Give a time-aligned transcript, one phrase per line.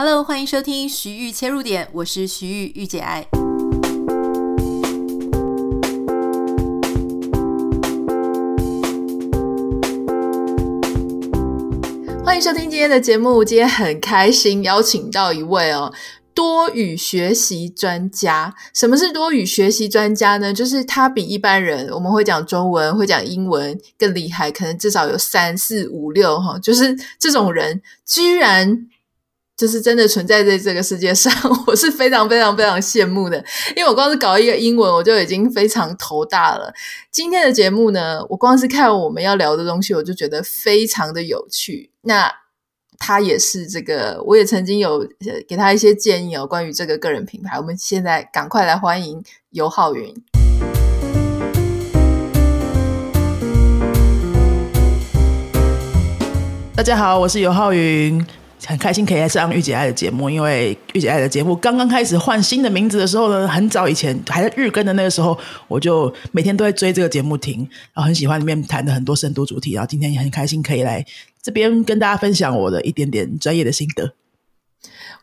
[0.00, 3.26] Hello，欢迎收听徐玉切入点，我是徐玉御姐爱。
[12.24, 15.92] 欢迎收听今天的节目，今天很开心邀请到一位哦。
[16.32, 20.54] 多语学习专家，什么是多语学习专家呢？
[20.54, 26.56] 就是他比一般人，我们会讲中文、会讲英文更厉害，可能至少有三四五六哈。
[26.60, 28.86] 就是这种人，居然
[29.58, 31.32] 就是真的存在在这个世界上，
[31.66, 33.44] 我是非常非常非常羡慕的。
[33.74, 36.72] 因为我光是搞一个英文，我就已经非常头大了。
[37.10, 41.90] 今天的节目呢，我光是看我们要聊的东西，我就觉得非常的有趣。
[42.02, 42.32] 那
[43.00, 45.04] 他也是这个，我也曾经有
[45.48, 47.58] 给他一些建议哦，关于这个个人品牌。
[47.58, 50.14] 我们现在赶快来欢迎尤浩云。
[56.76, 58.24] 大家好，我是尤浩云，
[58.68, 60.28] 很开心可以来上玉姐爱的节目。
[60.28, 65.36] 因为玉姐爱的节目刚刚开始换新的名字的时候呢，很早以前还在日更的那个时候，
[65.68, 67.60] 我就每天都在追这个节目听，
[67.94, 69.72] 然后很喜欢里面谈的很多深度主题。
[69.72, 71.02] 然后今天也很开心可以来。
[71.40, 74.12] 这边跟大家分享我的一点点专业的心得。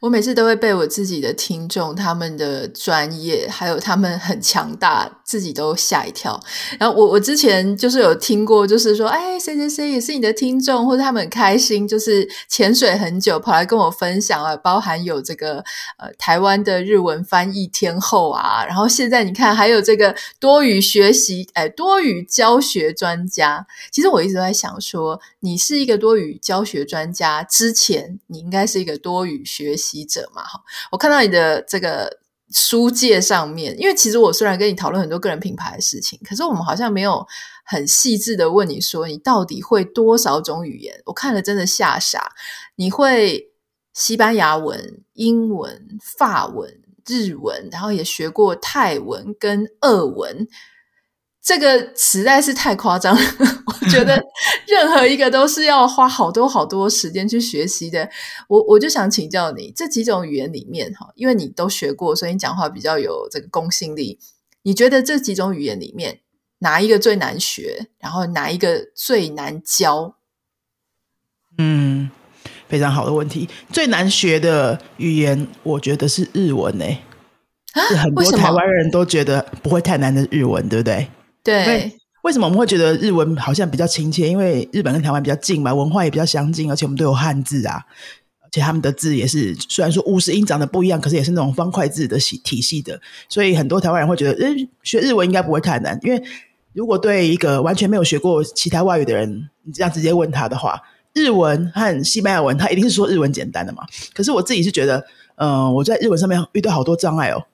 [0.02, 6.40] 我每次都会被我自己的听众他们的专业，还有他们很强大，自己都吓一跳。
[6.78, 15.64] 然后我我之前就是有听过，就是说，哎，谁谁谁也是你的听众，或者他们很开心，就是潜水很久跑来跟我分享啊，包含有这个
[15.98, 23.66] 呃台湾的日文翻译天后啊，然后现在你看还有这个多语学习，哎，多语教学专家。
[23.92, 29.85] 其实我一直都在想说，你是一个多语教学专家之前，你应该是一个多语学习。
[30.06, 30.60] 者嘛，哈，
[30.92, 32.20] 我看到你的这个
[32.52, 37.26] 书界上面，因为其实我虽然跟你讨论很多个人品牌的事情，可是我们好像没有
[37.66, 41.02] 很细致的问你说，你到底会多少种语言？
[41.06, 42.32] 我看了真的吓傻，
[42.76, 43.52] 你会
[43.94, 50.48] 西班牙文、英文、法文、日文，然后也学过泰文跟俄文。
[51.46, 53.22] 这个实在是太夸张了，
[53.68, 54.20] 我觉得
[54.68, 58.10] 任何一个都是要花好多好多时间去学习的。
[58.48, 64.18] 我我就想请教你，这几种语言里面哈，因为你都学过，所以你讲话比较有这个公信力。
[64.64, 66.22] 你觉得这几种语言里面
[66.58, 67.90] 哪一个最难学？
[68.00, 70.16] 然后哪一个最难教？
[71.60, 72.10] 嗯，
[72.68, 73.48] 非常好的问题。
[73.72, 77.04] 最难学的语言，我觉得是日文诶。
[77.74, 77.86] 啊？
[78.02, 81.08] 很多台湾人都觉得不会太难的日文，对不对？
[81.46, 84.28] 对，为什么我们会觉得日文好像比较亲切？
[84.28, 87.86] 因为日本跟台湾比较近嘛，文化也比较相近，而且我们都有汉字啊，
[88.42, 96.00] 而且他们的字也是虽然说五十音长得不一样，可是也是那种方块字的系体系的，所以很多台湾人会觉得，嗯，学日文应该不会太难。
[96.02, 96.20] 因为
[96.74, 100.82] 如果对一个完全没有学过其他外语的人，你这样直接问他的话，
[101.14, 103.84] 日文和西班牙文，他一定是说日文简单的嘛。
[104.16, 107.46] 可是我自己是觉得，嗯，我在日文上面遇到好多障碍哦。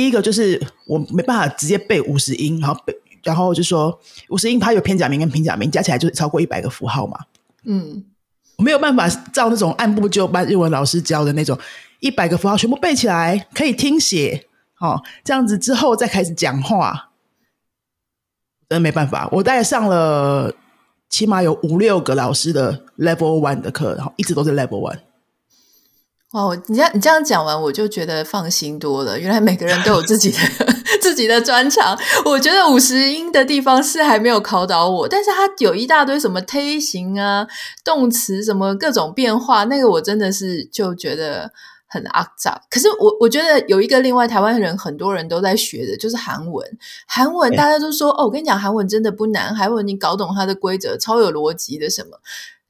[0.00, 4.00] 第一个就是我没办法直接背五十音，然后背，然后就说
[4.30, 7.18] 五十音它有片假名跟平假名，加起来就是超过一百个符号嘛。
[7.64, 8.02] 嗯，
[8.56, 11.58] 我没有办法照那种按部就班日文老师教的那种
[11.98, 14.46] 一百个符号全部背起来，可以听写，
[14.78, 17.10] 哦，这样子之后再开始讲话，
[18.70, 19.28] 真的没办法。
[19.30, 20.54] 我大概上了
[21.10, 24.98] 起码有五六个老师的 Level One 的课，然后一直都是 Level One。
[26.32, 29.18] 哦，你这样你这样讲完，我就觉得放心多了。
[29.18, 30.38] 原来每个人都有自己的
[31.02, 31.98] 自己的专长。
[32.24, 37.44] 我觉得五十音的地方是还没有考倒我，但是它有一大堆什么推形啊、
[37.84, 41.50] 动词什么各种变化，那个我真的是就觉得
[41.88, 42.62] 很阿杂。
[42.70, 46.64] 可是我我觉得有一个另外台湾人很多人都在学的，就是韩文。
[47.08, 52.20] 韩文大家都说哦，我跟你讲，韩文真的不难，韩文你搞懂它的规则，超有逻辑的什么。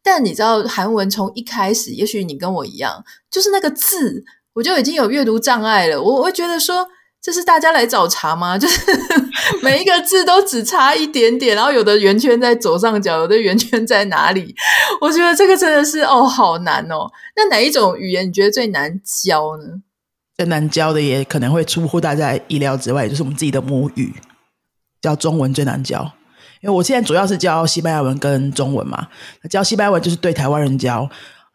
[0.02, 4.24] 但你知道韩文从一开始，也许你跟我一样，就是那个字，
[4.54, 6.02] 我就已经有阅读障碍了。
[6.02, 6.88] 我会觉得说，
[7.20, 8.56] 这是大家来找茬吗？
[8.58, 8.80] 就是
[9.62, 14.54] 每一个字都只差一点点，然后有的圆圈在左上角，有的圆圈在哪里？
[15.02, 17.10] 我觉得这个真的是哦，好难哦。
[17.36, 19.82] 那哪一种语言你觉得最难教呢？
[20.36, 24.14] 最难教的也可能会出乎大家意料之外，就是我们自己的母语，
[25.02, 26.14] 教中文最难教。
[26.60, 29.08] 因为我现在主要是教西班牙文跟中文嘛，
[29.48, 31.08] 教西班牙文就是对台湾人教，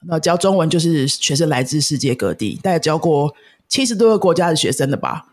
[0.08, 3.34] 那教中文就是学生来自世界各地，大概教过
[3.68, 5.26] 七十多个国家的学生的吧。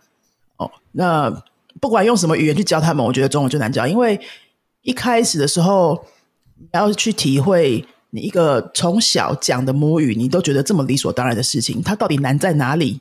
[0.58, 1.42] 哦，那
[1.80, 4.20] 不管用什么语言去教他们，我觉得中文最难教，因为
[4.82, 6.04] 一开始的时候
[6.58, 13.00] 你要去体会你一个从小讲的母语，你都觉得这么理所当然的事情，它到底难在哪里？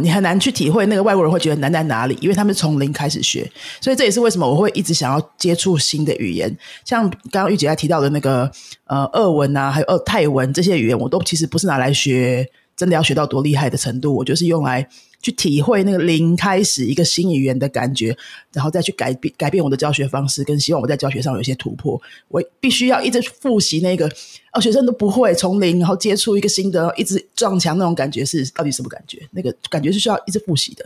[0.00, 3.50] 你很难去体会那个外国人会觉得难在哪里，因为他们从零开始学，
[3.80, 6.54] 所以这也是为什么我会一直想要接触新的语言，
[6.84, 8.50] 像刚刚玉姐在提到的那个
[8.84, 14.88] 呃俄文啊，还有泰文这些语言，我都其实不是拿来学，真的要学到多厉害的程度，我就是用来。
[15.26, 18.16] 去体会那个零开始一个新语言的感觉，
[18.52, 22.00] 然后再去改变改变我的教学方式，跟希望我在教学上有一些突破。
[22.28, 24.08] 我必须要一直复习那个
[24.52, 29.28] 哦，学生都不会从零，然后接触一个新的，一直撞墙那种感觉是到底什么感觉？
[29.32, 30.84] 那个感觉是需要一直复习的。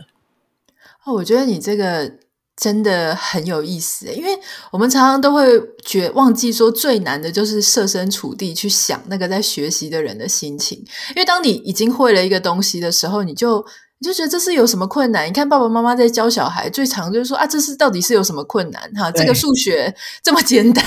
[1.05, 2.11] 哦，我觉得你这个
[2.57, 4.31] 真的很有意思，因为
[4.71, 5.43] 我们常常都会
[5.85, 10.79] 觉忘记说最难的就是设身处地去想那个在学习的人的心情，
[11.09, 13.63] 因为当你已经会了一个东西的时候，你就。
[14.01, 15.27] 你就觉得这是有什么困难？
[15.27, 18.81] 你看爸爸妈妈在教小孩，最常就是说啊，这是到底是有什么困难？
[18.95, 20.83] 哈，这个数学这么简单，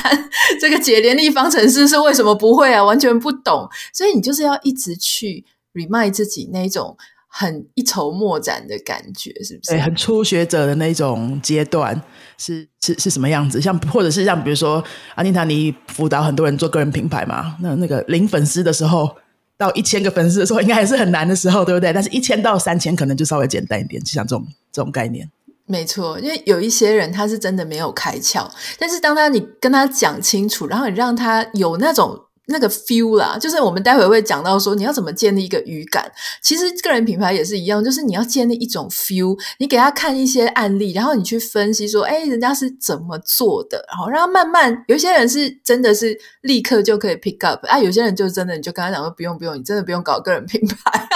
[0.60, 2.82] 这个解联立方程式是为什么不会啊？
[2.82, 3.68] 完全不懂。
[3.92, 5.44] 所以你就是要一直去
[5.74, 6.96] remind 自己那种
[7.28, 9.70] 很一筹莫展的感觉，是不是？
[9.70, 12.02] 对，很初学者的那种阶段
[12.36, 13.60] 是是是什么样子？
[13.60, 14.82] 像或者是像比如说
[15.14, 17.54] 阿妮塔，你辅导很多人做个人品牌嘛？
[17.60, 19.08] 那那个零粉丝的时候。
[19.66, 21.92] 到一千个粉丝的时候，应该还是很难的时候，对不对？
[21.92, 25.30] 但是一千到三千可能就稍微简单一点，就像这种这种概念。
[25.66, 28.46] 没错，因为有一些人他是真的没有开窍，
[28.78, 32.20] 但是当他你跟他讲清楚，然后你让他有那种。
[32.46, 36.10] 那个 feel 啦，就是我们待会会讲到说，你要怎么建立一个语感。
[36.42, 39.38] 其实个人品牌也是一样，就是你要建立一种 feel。
[39.58, 44.84] 你给他看一些案例，然后你去分析说，哎，人家是怎么做的，然后让他慢慢。
[44.88, 51.08] 有些人是真的是立刻就可以 pick up，啊，有些人就真的你就跟他讲说，不用不用，你真的不用搞个人品牌。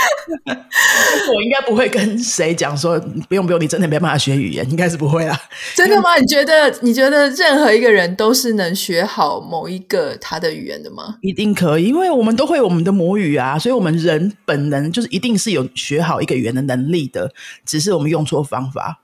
[1.34, 2.98] 我应该不会跟谁讲说
[3.28, 5.38] 不用不用，你真的没办法学语言，应该是不会啦。
[5.74, 6.16] 真的吗？
[6.18, 11.16] 你觉得你觉得任何一个人都是能学好某一个他的语言的吗？
[11.22, 17.32] 一定可以，因为我们都会我们的母语啊，所以我们人本能就是一定是有学好一个语言的能力的，
[17.64, 19.02] 只是我们用错方法。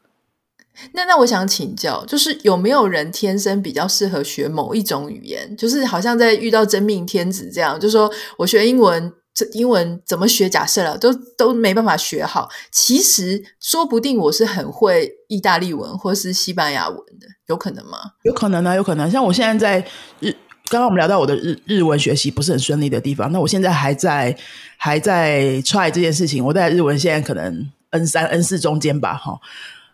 [0.92, 5.56] 那那我想请教，就是有没有人天生比较适合学某一种语言？
[5.56, 9.12] 就是好像在遇到真命天子这样，就是说我学英文。
[9.36, 10.48] 这英文怎么学？
[10.48, 12.48] 假设了都都没办法学好。
[12.72, 17.98] 其实说不定我是很会意大利文或是西班牙文的，有可能吗？
[18.22, 19.10] 有可能啊，有可能。
[19.10, 19.86] 像我现在在
[20.20, 20.30] 日，
[20.70, 24.34] 刚刚我们聊到我的日日文学习不是很顺利的地方，那我现在还在
[24.78, 26.42] 还在 try 这件事情。
[26.42, 29.38] 我在日文现在可能 N 三 N 四中间吧，哈，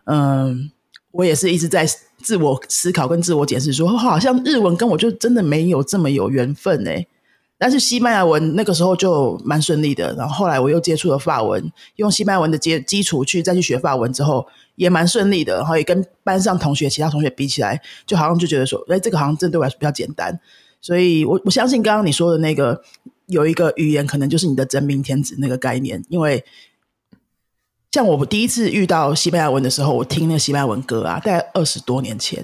[0.05, 0.71] 嗯，
[1.11, 1.85] 我也是一直在
[2.21, 7.05] 自我思考跟自我解释说，说好像日文跟我就真的没有这么有缘分哎。
[7.57, 14.45] 但是西班牙文那个时候就蛮顺利的，然后后来我又接触了法文，用西班牙文的基基础去再去学法文之后
[14.75, 20.37] 也蛮顺利的，然后也跟班上同学其他同学比起来，就好像就觉得说，哎，这个好像真的对我来说比较简单。
[20.81, 22.83] 所以我我相信刚刚你说的那个
[23.27, 26.43] 有一个语言可能就是你的真命天子那个概念，因为
[27.91, 32.43] 像我第一次遇到西班牙文的时候，我听那个西班牙文歌啊，大概二十多年前。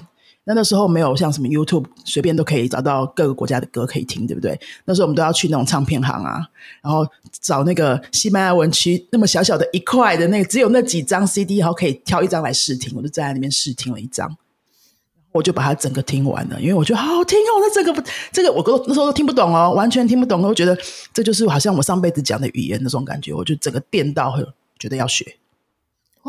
[0.50, 4.60] 那那时候没有像什么 YouTube 随便都可以找到各个国家的歌可以听，对不对？
[4.86, 6.42] 那时候我们都要去那种唱片行啊，
[6.82, 7.06] 然后
[7.40, 12.92] 找那个西班牙文区那么小小的一块的那个，只有那几张 CD，然后可以挑一张来试听。
[12.98, 14.36] 我就站在那边试听了一张，
[15.32, 17.52] 我就把它整个听完了，因为我觉得好好听哦。
[17.60, 18.02] 那这个不
[18.32, 20.42] 这个我都那时候都听不懂哦，完全听不懂。
[20.42, 20.76] 我觉得
[21.14, 24.36] 这就是好像我上辈子讲的语言那种感觉，我就整个电到，
[24.80, 25.36] 觉得要学。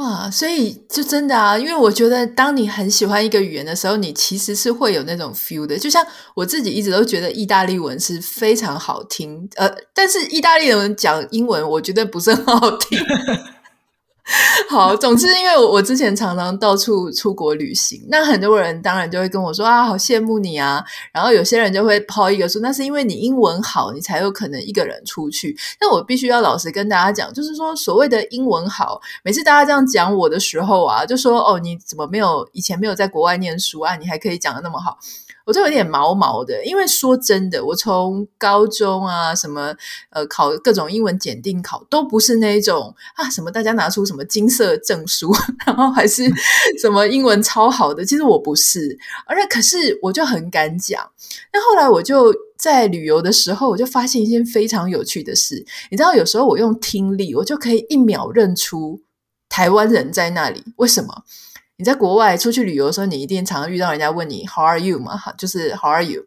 [0.01, 5.79] 哇，所以就真的啊，因为我觉得，当你很喜欢一个语言的时候，你其实是会有那种 feel 的。
[5.79, 6.03] 就像
[6.35, 12.99] 我自己一直都觉得意大利文是非常好听，呃，但是意大利人讲英文，我觉得不是很好听。
[14.71, 20.85] 好，总之，因为我之前常常到处出国旅行，那很多人当然就会跟我说啊，好羡慕你啊。
[21.13, 25.57] 然后有些人就会抛一个说，那是因为你英文好，你才有可能一个人出去。
[25.81, 33.97] 那我必须要老实跟大家讲，就是说所谓的英文好，每次大家这样讲我的时候啊，就说哦，你怎么没有以前没有在国外念书啊？
[33.97, 34.99] 你还可以讲得那么好。
[35.47, 39.75] 我就有点毛毛的，因为说真的，我从高中啊什么
[40.11, 45.33] 呃考各种英文检定考，都不是那种啊什么大家拿出什么金色证书，
[45.67, 46.25] 然后还是
[46.81, 48.05] 什么英文超好的。
[48.05, 51.11] 其实我不是，而且可是我就很敢讲。
[51.53, 55.65] 那后来我就在旅游的时候，我就发现一件非常有趣的事。
[55.91, 59.01] 你知道，有时候我用听力，我就可以一秒认出
[59.49, 60.63] 台湾人在那里。
[60.77, 61.25] 为什么？
[61.81, 65.17] 你在国外出去旅游的时候，你一定常遇到人家问你 “How are you” 嘛？
[65.17, 66.23] 哈，就是 “How are you”。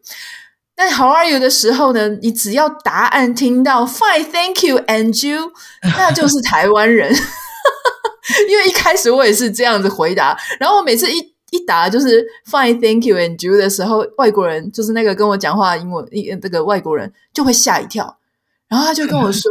[0.76, 5.52] 那 “How are you” 的时候呢，你只要答案听到 “Fine, thank you, and you”，
[5.96, 7.14] 那就是台湾人。
[8.50, 11.18] 因为一开始我也是这样子回答，然后我每次一
[11.50, 16.04] 一答就是 “Fine, thank you, and you” 的时候，外国人就是那个跟我讲话英文，
[16.42, 18.18] 那个外国人就会吓一跳。
[18.68, 19.50] 然后他就跟我说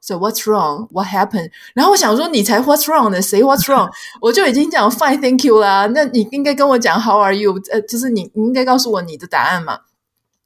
[0.00, 0.88] ：“So what's wrong?
[0.90, 3.20] What happened?” 然后我想说：“你才 what's wrong 呢？
[3.20, 3.88] 谁 what's wrong？”
[4.20, 5.86] 我就已经讲 “Fine, thank you” 啦。
[5.94, 9.80] 那你应该跟我讲 “How are you？” 呃，就是你你应该告诉我你的答案嘛。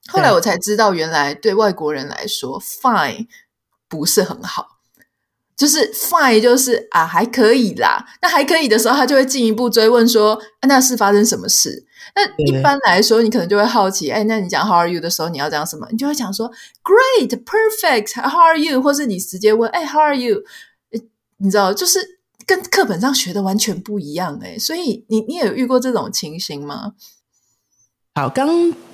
[0.09, 3.29] 后来我才知道，原来对外国人来说，“fine”
[3.89, 4.79] 不是很好。
[5.57, 8.05] 就是 fine，就是啊，还可以啦。
[8.23, 11.85] 那还可以的时候，他就会进一步追问说：“啊，那是发生什么事？”
[12.15, 15.87] 那一般来说，你可能就会好奇，哎，那你讲 “How are you” 的时候，你要讲什么？
[15.91, 16.51] 你就会讲说
[16.83, 20.43] “Great, perfect, how are you？” 或是你直接问：“哎，How are you？”
[21.39, 22.01] 你知道，就是
[22.45, 24.59] 跟课本上学的完全不一样哎。
[24.59, 26.95] 所以你你也有遇过这种情形吗？
[28.15, 28.49] 好，刚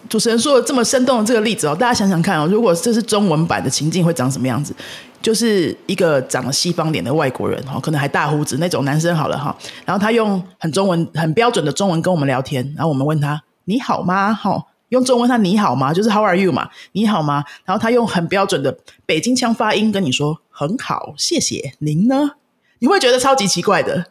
[0.09, 4.75] 主持人说了这么生动的这个例子哦，大家想想看哦，如果这是中文版的情境，会长什么样子？
[5.25, 14.35] 就是一个长了西方脸的外国人哈，可能还大胡子那种男生好了哈，然后他用很中文、很标准的中文跟我们聊天，然后我们问他你好吗？
[14.35, 15.95] 哈，用中文他你好吗？
[15.95, 17.43] 就是 How are you 嘛，你好吗？
[17.65, 18.77] 然后他用很标准的
[19.07, 22.33] 北京腔发音跟你说很好，谢谢您呢，
[22.81, 24.05] 你会觉得超级奇怪的。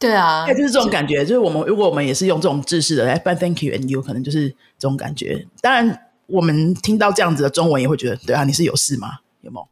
[0.00, 5.46] 对啊，就是这种感觉，就是我们如果我们也是用这种制式的来办 Thank you and you，可能就是这种感觉。
[5.60, 9.18] 当然，我们听到这样子的中文也会觉得，对啊，你是有事吗？
[9.42, 9.68] 有没有？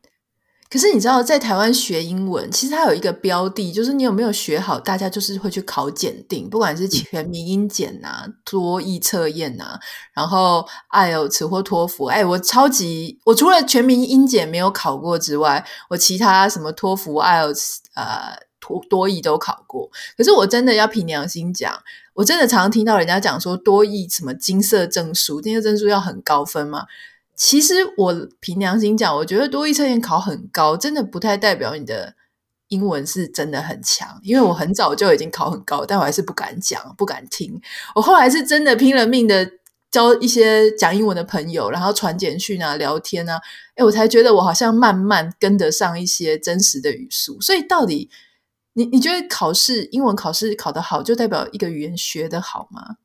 [0.70, 9.80] 可是你知道，在台湾学英文，其实它有一个标的，就是你有没有学好，大家就是会去考检定，不管是全民英检啊、多益测验啊，
[10.12, 12.04] 然后 IELTS 或托福。
[12.06, 18.46] 哎，我超级，我除了全民英检没有考过之外，我其他什么托福、IELTS 呃。
[18.60, 21.72] 多多益都考过，可是我真的要凭良心讲，
[22.12, 26.84] 我真的常常听到人家讲说多益什么金色证书，金色证书要很高分嘛。
[27.38, 32.14] 其实我凭良心讲，我觉得多益测验考很高，真的不太代表你的
[32.68, 34.18] 英文是真的很强。
[34.22, 37.58] 因为我很早就已经考很高，但我还是不敢讲，不敢听。
[37.94, 39.48] 我后来是真的拼了命的
[39.90, 43.40] 交一些讲英文的朋友，然后传简讯啊、聊天啊，
[43.76, 47.40] 诶，我才觉得我好像慢慢跟得上一些真实的语速。
[47.40, 48.10] 所以到底。
[48.74, 52.98] 你你觉得考试英文考试考得好，就代表一个语言学得好吗？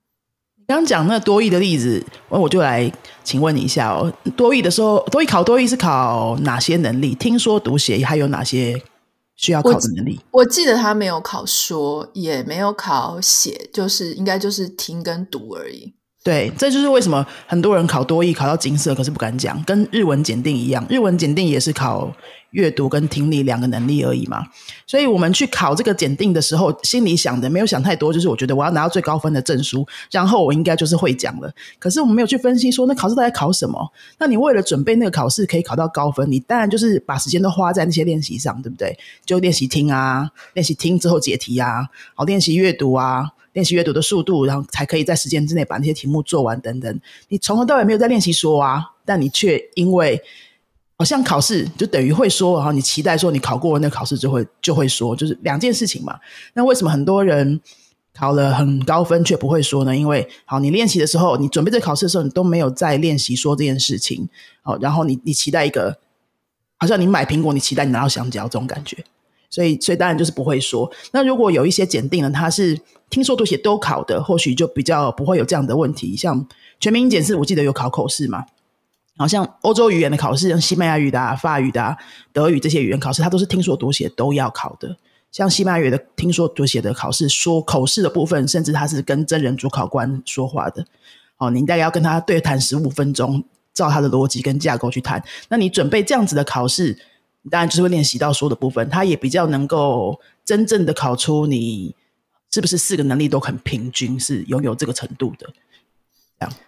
[0.68, 2.92] 刚讲那多益的例子，我就来
[3.24, 4.12] 请问你一下哦。
[4.36, 7.14] 多益的时候，多益考多益是考哪些能力？
[7.16, 8.82] 听说读写还有哪些
[9.36, 10.20] 需要考的能力？
[10.32, 15.94] 我，我记得他没有考说，也没有考写，就是应该就是听跟读而已。
[16.24, 22.12] 对，这就是为什么很多人考多益考到金色，可是不敢讲，跟日文检定一样，日文检定也是考。
[22.54, 24.46] 阅读跟听力两个能力而已嘛，
[24.86, 31.52] 所以我们去考这个检定的时候，心里想的没有想太多，就是我觉得我要拿到最高分的证书，然后我应该就是会讲了。
[31.80, 33.92] 可是我们没有去分析说，那考试到底考什么？
[34.20, 38.96] 那你为了准备那个考试可以考到高分，你当然就是把时间都花在那些练习上，对不对？
[39.26, 47.02] 就练习听啊，练习听之后解题啊，好练习阅读啊，练习阅读的速度，然后才可以在时间之内把那些题目做完等等。
[47.30, 50.22] 你从头到尾没有在练习说啊，但你却因为。
[50.96, 56.18] 好像考试就等于会说，然后你期待说你考过那考试就会就会说，就是两件事情嘛。
[56.54, 57.60] 那为什么很多人
[58.14, 59.98] 考了很高分却不会说呢？
[59.98, 64.30] 因为好，你练习的时候，你准备这考试的时候，你都没有在练习说这件事情。
[64.62, 65.98] 好，然后你你期待一个，
[66.78, 69.04] 好像你买苹果，你期待你拿到香蕉这种感觉，
[69.54, 70.92] 所以所以当然就是不会说。
[71.12, 72.80] 那如果有一些检定呢，它是
[73.12, 76.18] 听说读写都考的，或许就比较不会有这样的问题。
[76.18, 76.48] 像
[76.80, 78.44] 全民英检是我记得有考口试嘛。
[79.16, 81.96] 好像欧洲语言的考试，像西班牙语的、啊、法语的、啊、
[82.32, 84.98] 德语这些语言考试，它都是听说读写都要考的。
[85.32, 90.84] 像西班牙语的听说读写的考试，说口试的部分，甚至他是跟真人主考官说话的。
[91.38, 93.44] 哦，你大概要跟他对谈十五分钟，
[93.74, 95.24] 照他的逻辑跟架构去谈。
[95.50, 96.98] 那你准备这样子的考试，
[97.50, 101.96] 当然就是会练习到说的部分，它也比较能够真正的考出你
[102.52, 105.50] 是不是四个能力都很平均，是拥有这个程度的。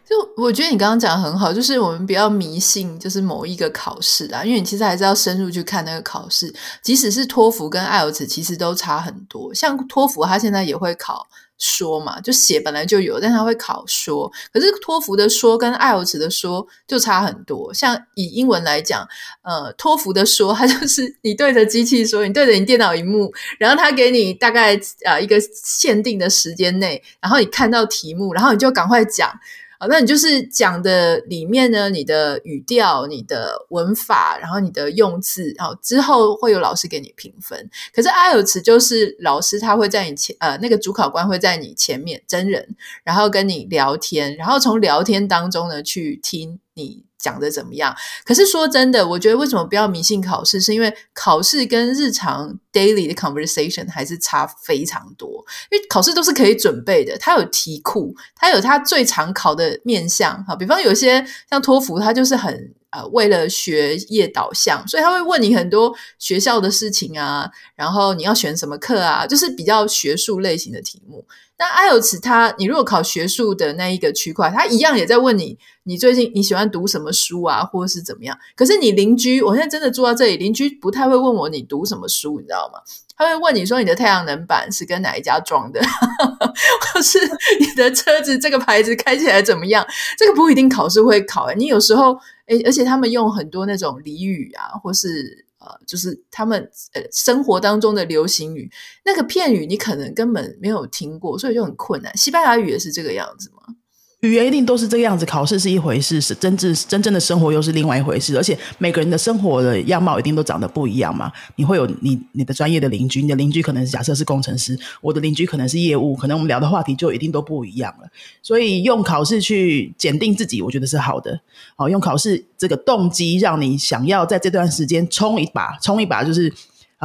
[0.05, 6.53] 就我觉得你刚刚讲的很好，就是我们不要迷信，就是某一个考试啊，因为你其实还是要深入去看那个考试。
[6.82, 9.53] 即使是托福跟 IELTS，其实都差很多。
[9.53, 14.31] 像托福，它现在也会考说嘛，就写本来就有，但他会考说。
[14.51, 17.74] 可是托福的说跟 IELTS 的说就差很多。
[17.74, 19.07] 像以英文来讲，
[19.41, 29.31] 呃，托福的说，它就是你对着机器说，你对着你电脑荧幕，然后它给你大概呃一个限定的时间内，然后你看到题目，然后你就赶快讲。
[29.77, 37.70] 啊，那你就是讲的里面呢，你的语调、你的文法，然后你的用字，然后之后会有老师给你评分。
[37.94, 47.05] 可是 IELTS 就是老师他会在你前，呃，那个主考官会在你前面真人，然后跟你聊天，然后从聊天当中呢去听你。
[47.17, 47.96] 讲的怎么样？
[48.24, 50.62] 可是说真的，我觉得为什么不要迷信考试？
[50.62, 55.44] 是因为考试跟日常 daily 的 conversation 还是差非常多。
[55.72, 60.46] 因为考试都是可以准备的，它有题库，它有它最常考的面向。
[60.46, 71.25] 哈，比方有些像托福，它就是很呃为了学业导向，所以他会问你很多学校的事情啊，然后你要选什么课啊，就是比较学术类型的题目。
[71.57, 78.38] 那 IELTS 它，你如果考学术的那一个区块，它一样也在问你，你最近你喜欢读什么书啊，或者是怎么样？
[78.57, 82.79] 可是你邻居，我现在真的住到这里，邻居不太会问我你读什么书，你知道吗？
[83.17, 85.79] 他会问你说你的太阳能板是跟哪一家装的，
[86.93, 87.17] 或是
[87.62, 89.85] 你的车子这个牌子开起来怎么样？
[90.17, 95.45] 这个不一定考试会考，你有时候，诶，而且他们用很多那种俚语啊，或是。
[95.65, 98.72] 呃，就是他们呃生活当中的流行语，
[99.03, 102.15] 那个片语你可能根本没有听过，所以就很困难。
[102.15, 103.75] 西班牙语也是这个样子吗？
[104.22, 108.36] 语言一定都是这个样子，考试是一回事，是真正真正的生活又是另外一回事。
[108.36, 111.31] 而且每个人的生活的样貌一定都长得不一样嘛。
[111.57, 118.07] 你会有你你的专业的邻居，你的邻居可能是假设是工程师，我的邻居可能是业务，可能我们聊的话题就一定都不一样了。
[118.41, 121.39] 所以用考试去检定自己，我觉得是好的。
[121.75, 126.51] 好，用考试这个动机让你想要在这段时间冲一把，冲一把就是。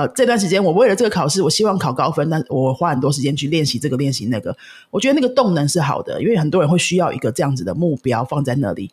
[0.00, 4.57] 呃，这段时间我为了这个考试，我希望考高分，但我花很多时间去练习这个练习那个。
[4.90, 8.90] 我觉得那个动能是好的，因为很多人会需要一个这样子的目标放在那里。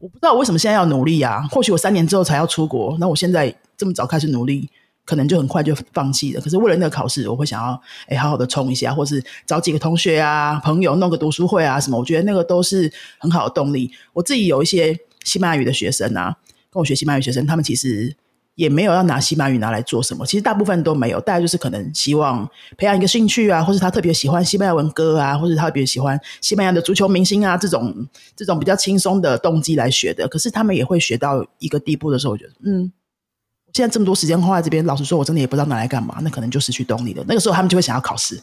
[0.00, 1.46] 我不知道我为什么现在要努力啊？
[1.50, 4.68] 或许我三年之后才要出国，那我现在这么早开始努力，
[5.04, 6.40] 可能就很快就放弃了。
[6.40, 11.96] 可是为了那个考试，我会想要哎好好的冲一下，或是找几个同学啊、朋友弄个读书会啊什么。
[11.96, 13.92] 我觉得那个都是很好的动力。
[14.12, 16.36] 我自己有一些西班牙语的学生啊，
[16.72, 18.16] 跟我学西班牙语学生，他们其实。
[18.58, 22.44] 也没有要拿西班牙语拿来做什么，其实大部分都没有，大概就是可能希望
[22.76, 30.26] 培养一个兴趣啊，或是他特别喜欢西班牙文歌啊，或者他特别喜欢西班牙的足球明星啊，这种这种比较轻松的动机来学的。
[30.26, 32.90] 可是他们也会学到一个地步的时候，我觉得，嗯，
[33.72, 37.24] 现在这么多时间花在这边，老实说，我真的也不知道拿来干嘛，那可能就失去动力了。
[37.28, 38.40] 那个时候他们就会想要考试。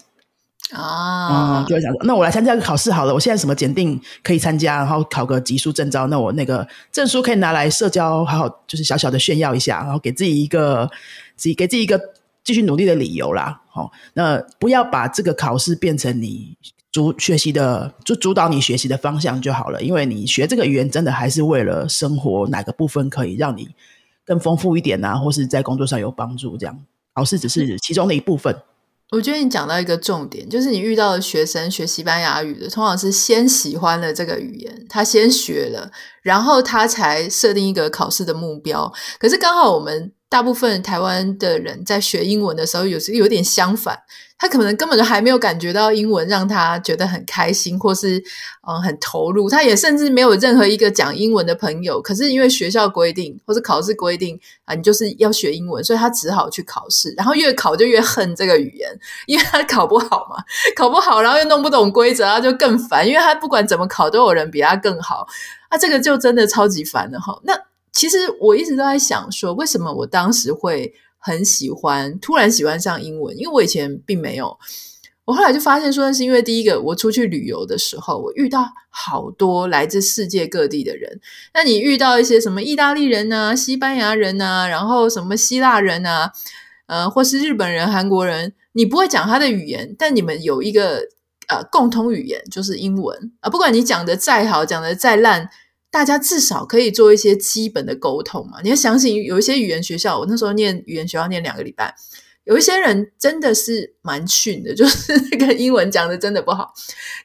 [0.72, 3.14] 啊，就会想说，那我来参加个考试好了。
[3.14, 10.90] 我现在什么检定可以参加，然后考个级数证照，那我那个证书可以拿来社交，好好就是小小的炫耀一下，然后给自己一个
[11.36, 12.02] 自己给自己一个
[12.44, 13.62] 继续努力的理由啦。
[13.70, 16.58] 好，那不要把这个考试变成你
[16.92, 19.84] 主学习的，就主导你学习的方向就好了。
[19.84, 23.70] 因为你学这个语言真的还是为了生活，哪个部分可以让你
[24.26, 26.76] 更丰富一点啊，或是在工作上有帮助，这样
[27.14, 28.56] 考试只是其中的一部分。
[29.16, 35.90] 我觉得你讲到一个重点，就是你遇到的学生学西班牙语的，通常是先喜欢了这个语言，他先学了，
[36.22, 38.92] 然后他才设定一个考试的目标。
[39.18, 43.98] 可是刚好我们大部分台湾的人在学英文的时候，有时有点相反。
[44.38, 48.22] 他可能根本就还没有感觉到英文让他觉得很开心，或是
[48.68, 49.50] 嗯很投入。
[49.50, 52.02] 他也甚至没有任何一个讲英文的朋友。
[52.02, 57.14] 可是因为学校规定或是考试规定啊，你就是要学英文，所以他只好去考试。
[57.16, 58.90] 然后越考就越恨这个语言，
[59.28, 60.44] 因为他考不好嘛，
[60.76, 63.08] 考不好，然后又弄不懂规则，他就更烦。
[63.08, 65.26] 因为他不管怎么考，都有人比他更好。
[65.70, 67.40] 啊，这个就真的超级烦的哈。
[67.46, 67.58] 那
[67.96, 70.94] 其实我一直都在想说，为什么我当时会。
[71.18, 74.56] 很喜欢，突然喜欢上英文，因为我以前并没有。
[75.24, 81.20] 我后来就发现说，那是因为第一个，我出去旅游的时候，我遇到好多来自世界各地的人。
[81.52, 86.32] 那你遇到一些什么意大利人啊、西班牙人啊，然后什么希腊人啊，
[86.86, 91.08] 呃，或是日本人、韩国人，你不会讲他的语言，但你们有一个
[91.48, 93.50] 呃共同语言，就是英文啊。
[93.50, 95.50] 不管你讲的再好，讲的再烂。
[95.96, 98.60] 大家至少可以做一些基本的沟通嘛？
[98.62, 101.96] 你要相信，有一些语言学校，我那时候念语言学校念两个礼拜，
[102.44, 106.74] 有一些人真的是蛮逊的， 就是那个英文讲的真的不好。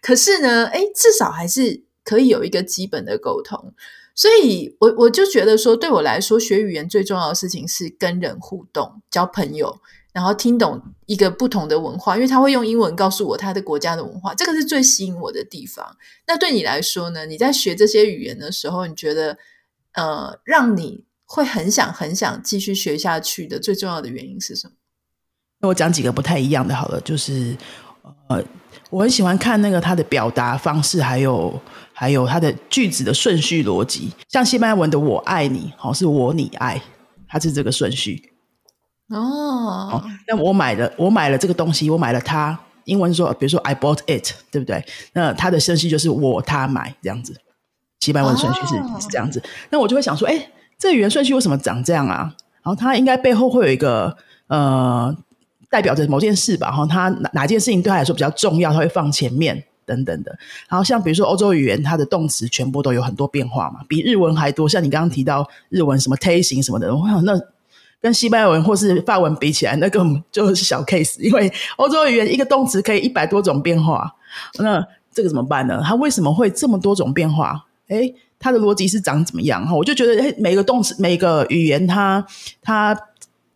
[0.00, 3.74] 可是呢，诶，至少还是可以有一个基本的沟通。
[4.14, 9.80] 所以我我就觉得说，对我来说，学语言最重要的事情是跟人互动、交朋友。
[10.12, 15.96] 然后听懂一个不同的文化，因为他会用英文告诉我他的国家的文化，这个是最吸引我的地方。
[16.26, 17.26] 那对你来说呢？
[17.26, 19.38] 你在学这些语言的时候，你觉得
[19.92, 24.74] 呃，让你会很想很想继续学下去的最重要的原因是什么？
[25.60, 27.56] 那我讲几个不太一样的，好了，就是
[28.28, 28.42] 呃，
[28.90, 31.60] 我很喜欢看那个他的表达方式，还有
[31.92, 34.10] 还有他的句子的顺序逻辑。
[34.28, 36.82] 像西班牙文的“我爱你”，好，是我你爱，
[37.28, 38.29] 它是这个顺序。
[39.10, 42.58] 哦，那我买了，我买了这个东西，我买了它。
[42.84, 44.84] 英文说，比如说 I bought it，对不对？
[45.12, 47.36] 那它的顺序就是我他买这样子。
[48.00, 49.00] 西班牙文顺序是、oh.
[49.00, 49.40] 是这样子。
[49.68, 52.34] 那我就会想说，哎，这个语言顺序为什么长这样啊？
[52.62, 54.16] 然后它应该背后会有一个
[54.48, 55.14] 呃，
[55.68, 56.72] 代表着某件事吧？
[56.72, 60.36] 哈，它哪哪件事情对他来说比较重要，他会放前面等等的。
[60.68, 64.68] 然后像比如说欧洲语言，它的动词全部都有很多变化嘛，比日文还多。
[64.68, 67.38] 像你刚刚提到日文什么 tasting 什么的，我想那。
[68.00, 74.14] 跟西班牙文或是法文比起来，那个就是小 case，因为欧洲语言一个动词可以一百多种变化，
[74.58, 75.82] 那这个怎么办呢？
[75.84, 77.66] 它为什么会这么多种变化？
[77.88, 79.74] 诶，它的逻辑是长怎么样哈？
[79.74, 82.24] 我就觉得，每个动词、每个语言它，
[82.62, 82.96] 它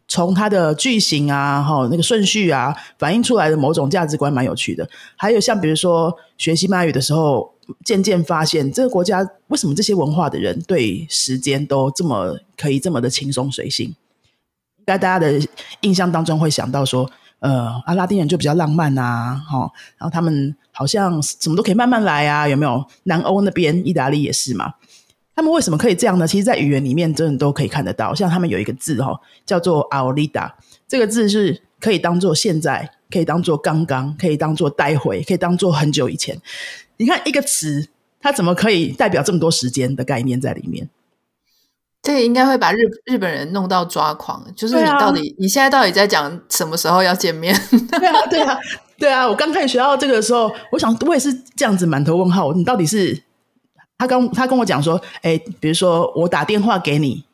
[0.08, 4.86] 从它的句型啊，哈，那个顺序啊，反映出来的某种价值观蛮有趣的。
[5.16, 7.54] 还有像比如说学西班牙语的时候，
[7.84, 13.94] 渐渐发现这个国家为什么这些文化的人对时间都这么可以这么的轻松随性？
[14.86, 15.40] 在大家的
[15.80, 17.10] 印象当中会想到说。
[17.40, 22.82] 呃，阿拉丁人就比较浪漫啊，哈，然后他们好像什么都可以慢慢来啊，有没有？
[23.02, 24.72] 南欧那边，意大利也是嘛。
[25.36, 26.26] 他们为什么可以这样呢？
[26.26, 28.14] 其实，在语言里面真的都可以看得到。
[28.14, 30.50] 像他们有一个字哈，叫做 ahorita，
[30.88, 36.40] 这个字是可以当做现在，可以当做刚刚，可以当做待会，可以当做很久以前。
[36.96, 37.86] 你看一个词，
[38.22, 40.88] 它怎么可以代表这么多时间的概念在里面？
[42.04, 47.58] 这也应该会把日日本人弄到抓狂，就是你到底、啊、你现在到底在讲什么时候要见面？
[47.98, 48.58] 对啊，对啊，
[48.98, 49.26] 对啊！
[49.26, 52.52] 我刚开始学到这个的时候，我想我也是这样子满头问号。
[52.52, 53.18] 你到底是
[53.96, 57.24] 他刚他跟我讲说，哎，比如说我打电话给你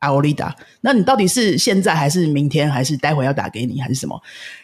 [0.00, 4.20] 阿欧丽达，那你到底是现在还是明天还是待会要打给你还是什么？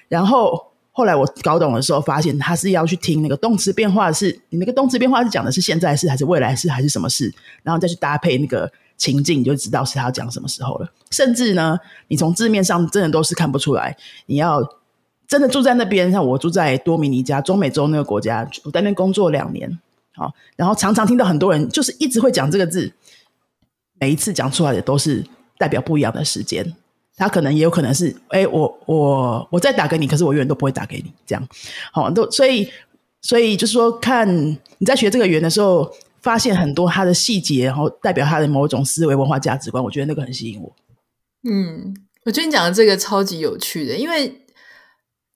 [0.09, 8.71] 然后后来我搞懂的时候，发现他是要去听那个动词变化是，你那个动词变化是讲的是现在式还是未来式还是什么事，然后再去搭配那个。
[8.97, 10.93] 情境你就知道是他讲什么时候了。
[11.11, 11.79] 甚至呢，
[12.09, 13.97] 你从字面上真的都是看不出来。
[14.27, 14.63] 你要
[15.29, 19.79] 真的住在那边，像我住在多米尼加，中美洲那个国家，我在那边工作两年，
[20.15, 22.93] 好，然后常常听到很多人就是一直会讲这个字，
[24.01, 25.25] 每一次讲出来的都是
[25.57, 26.75] 代表不一样的时间。
[27.17, 31.49] 他可能也有可能是，哎，我我我再打给你，可是我永远都不会打给你，这样，
[31.93, 32.69] 好，都所以
[33.23, 34.29] 所以就是说，看
[34.79, 35.89] 你在学这个语言的时候。
[36.25, 40.75] 发现很多它的细节，然后代表它的某种思维文化价值观，我觉得那个很吸引我。
[41.47, 44.41] 嗯，我觉得你讲的这个超级有趣的，因为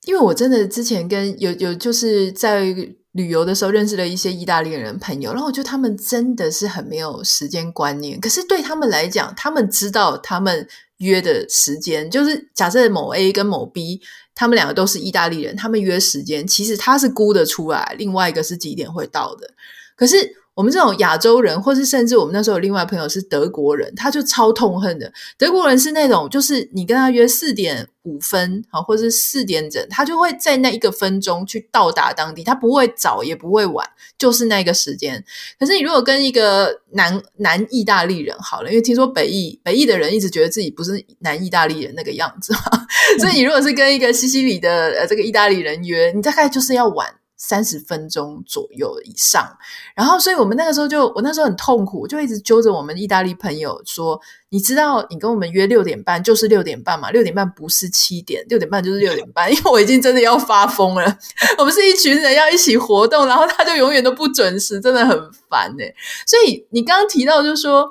[0.06, 2.74] 因为我真的之前跟有有就是在
[3.12, 8.18] 旅游的时候认识了一些意大利人朋友，然后我觉得他们真的是很没有时间观念。
[8.18, 10.66] 可是对他们来讲，他们知道他们
[10.98, 14.00] 约的时间，就是假设某 A 跟某 B，
[14.34, 19.50] 他们两个都是意大利人，他们约时间，其实他是估得出来，另外一个是几点会到的。
[19.94, 20.16] 可是
[20.58, 25.12] 我们这种亚洲人，或是甚至我们那时候有另外朋友是德国人，他就超痛恨的。
[25.38, 35.24] 德国人是那种，就是你跟他约四点五分，好，或是四点整，他就会在那一个分钟去到达当地，他不会早也不会晚，就是那个时间。
[35.60, 42.84] 可是你如果跟一个南南意大利人好了，因为听说北意北意的人一直觉得自己不是南意大利人那个样子嘛，
[43.20, 47.14] 所以你如果是跟一个西西里的呃这个意大利人约，你大概就是要晚。
[47.40, 49.56] 三十分钟左右以上，
[49.94, 54.20] 然后，所以我们那个时候就，我那时候很痛苦，就一直揪着我们意大利朋友说
[54.50, 59.48] ：“你知道，你跟我们约六点半就是六点半嘛，六点半不是七点，六点半就是六点半。
[59.54, 61.18] ”因为我已经真的要发疯了，
[61.58, 65.16] 我们是一群人要一起活动，然后他就永远都不准时，真的很
[65.48, 65.94] 烦欸。
[66.26, 67.88] 所以你刚刚提到，就是说，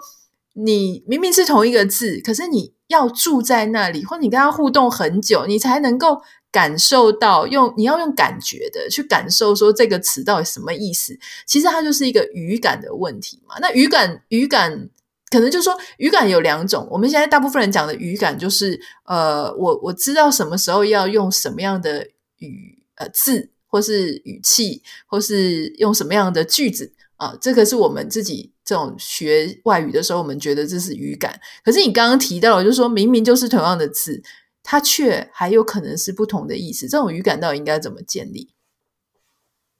[0.55, 6.21] 你明明是同一个字，可是你要住在那里，或者你跟他互动很久，你才能够。
[6.57, 11.15] 感受到用你要用感觉的去感受说这个词到底什么意思，
[11.45, 13.55] 其实它就是一个语感的问题嘛。
[13.61, 14.89] 那语感语感
[15.29, 22.07] 可能就是说语感有两种，我们现在大部分人讲的语感就是呃，我我知道什么时候要用什么样的
[22.39, 31.39] 语呃字，或是语气，或是用什么样的句子啊，呃，这个是我们自己这种学外语的时候，我们觉得这是语感。
[31.63, 34.23] 可是你刚刚提到的，就是说明明就是同样的字。
[34.69, 38.49] 它却还有可能是不同的意思，这种语感到底应该怎么建立？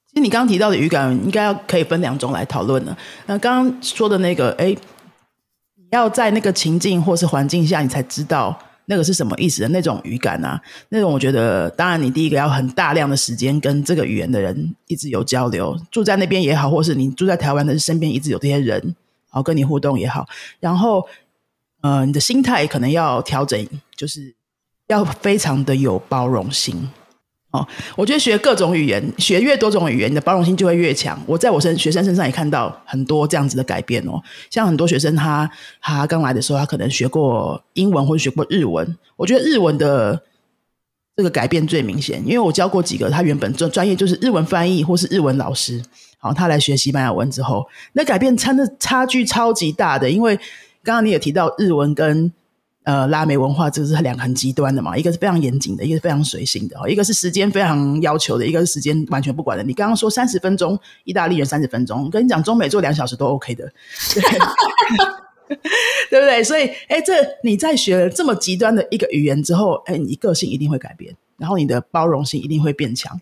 [0.07, 2.97] 其实你刚刚提到的语感，应该要可以分两种来讨论了。
[3.25, 4.67] 那刚刚说的那个，哎，
[5.75, 10.61] 你要在那个情境或是环境下，你才知道那个是什么意思的那种语感啊。
[10.87, 20.25] 那种我觉得，当然你第一个要很大量的时间跟这个语言的人一直有交流，住在那边也好，或是你住在台湾的身边一直有这些人，然后跟你互动也好。
[20.61, 21.05] 然后，
[21.81, 24.36] 呃，你的心态可能要调整，就是。
[24.87, 26.89] 要非常的有包容心
[27.51, 31.17] 哦，我觉得学各种语言，学越多种语言，你的包容心就会越强。
[31.25, 34.21] 我在我身学生身上也看到很多这样子的改变哦。
[34.49, 35.49] 像很多学生他
[35.81, 40.21] 他刚来的时候，他可能学过英文或者学过日文，我觉得日文的
[41.15, 45.81] 这个改变最明显，因为我教过几个他原本专专业就是日文翻译或是日文老师，
[46.17, 50.35] 好，他来学西班牙文之后，那改变差的差距超级大的，因为
[50.83, 52.31] 刚刚你也提到日文跟。
[52.87, 59.63] 呃，拉美文化这是两个很极端的嘛，一个是非常严谨的，一个是非常随性的，一个是时间非常要求的，一个是时间完全不管的。
[59.65, 63.69] 你刚刚说三十分钟，意大利人三十分钟，我跟你讲，中美做两小时都 OK 的，
[64.13, 64.23] 对，
[66.21, 66.41] 不对？
[66.41, 73.19] 所以，哎，这你在学了这么极端的一个语言之后，哎，你个性一定会改变，然后你的包容性一定会变强。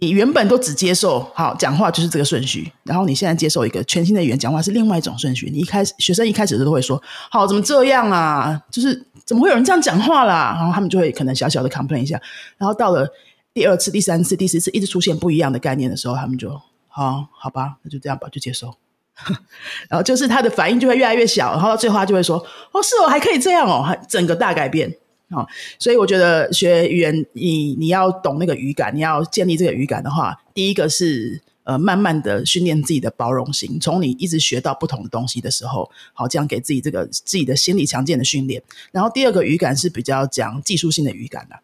[0.00, 5.50] 你原本都只接受好讲话就是这个顺序，然后你现在接受一个全新的语言讲话是另外一种顺序。
[5.50, 8.60] 你一开始学生一开始都会说：“好，怎么这样啊？
[8.70, 12.20] 就是怎么会有人这样讲话啦？”然后他们就会可能小小的 complain 一下。
[12.56, 13.08] 然后到了
[13.52, 16.50] 第二次、第三次、第四次，一直出现不一样的概念的时候，他们就
[16.86, 18.74] 好好吧，那就这样吧，就接受。
[19.90, 22.38] 然后就是他的反应就会越来越小，然后到最后他就会说
[22.70, 24.96] ：“哦，是哦，还可以这样哦，还整个大改变。”
[25.30, 25.46] 好，
[25.78, 38.62] 所以我觉得学语言，你你要懂那个语感，你要建立这个语感的话，第一个是呃，慢慢的训练自己的包容性，从你一直学到不同的东西的时候，好，这样给自己这个自己的心理强健的训练。
[38.90, 41.56] 然后第二个语感是比较讲技术性的语感的，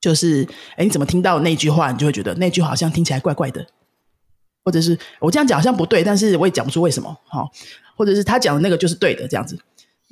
[0.00, 0.44] 就是
[0.76, 3.64] 哎，你怎么听到那句话，你就会觉得那句好像听起来怪怪的，
[4.64, 7.48] 或者是我这样讲好像不对，但是我也讲不出为什么，好，
[7.96, 9.56] 或者是他讲的那个就是对的，这样子。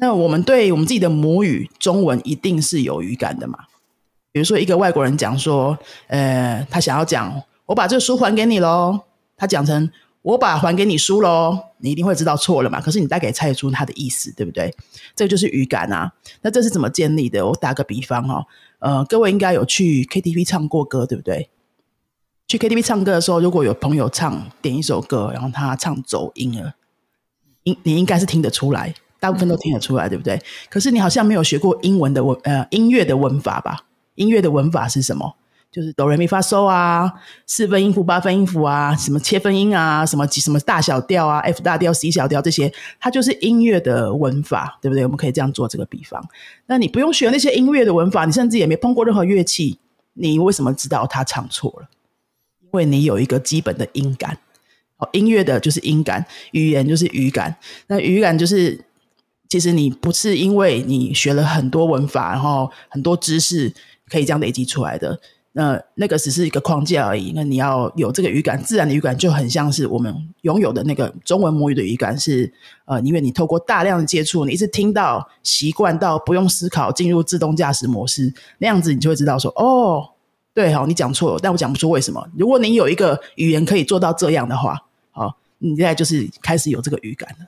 [0.01, 3.59] 那我们对我们自己的母语中文一定是有语感的嘛？
[4.33, 9.01] 比如说一个外国人讲说，呃，他想要讲我把这个书还给你喽，
[9.37, 9.91] 他讲成
[10.23, 12.81] 我把还给你书喽，你一定会知道错了嘛？
[12.81, 14.75] 可是你大概猜得出他的意思，对不对？
[15.15, 16.11] 这就是语感啊。
[16.41, 17.47] 那这是怎么建立的？
[17.47, 18.47] 我打个比方哦，
[18.79, 21.51] 呃，各位应该有去 KTV 唱过歌，对不对？
[22.49, 26.75] 去 KTV 唱歌的时候，如果有朋友唱点一首歌，然后他唱走音了，
[27.65, 28.95] 应你应该是听得出来。
[29.21, 30.41] 大部分都听得出来，对不对？
[30.69, 33.85] 可是你好像没有学过英文的文呃音乐的文法吧？
[34.17, 35.37] 音乐的文法是什么？
[35.71, 37.13] 就是哆来咪发嗦啊，
[37.47, 45.05] 四分音符、八分音符啊，什么切分音啊，什么几什么大小调啊，F 大调、C 小调这些，它就是音乐的文法，对不对？
[45.05, 46.21] 我们可以这样做这个比方。
[46.67, 49.79] 那你不用学那些音乐的文法，你甚至也没碰过任何乐器，
[50.15, 51.89] 你为什么知道他唱错了？
[52.63, 54.39] 因为你有一个基本的音感。
[54.97, 57.55] 哦，音乐的就是音感，语言就是语感。
[57.87, 58.85] 那语感就是。
[59.51, 63.71] 其实你不是因为你学了很多文法，然后很多知识
[64.09, 65.21] 可以这样累积出来的。
[65.53, 67.33] 那那个只是一个框架而已。
[67.35, 72.51] 那你要有这个语感，自然的语感就很像是我们拥有的那个中文母语的语感是，
[72.85, 80.09] 呃，因为你透过大量的接触，你一直听到习惯到不用思考进入自动驾驶模式，那样子你就会知道说，哦，
[80.55, 82.25] 对，好，你讲错了，但我讲不出为什么。
[82.39, 84.79] 如果你有一个语言可以做到这样的话，
[85.11, 87.47] 好，你现在就是开始有这个语感了。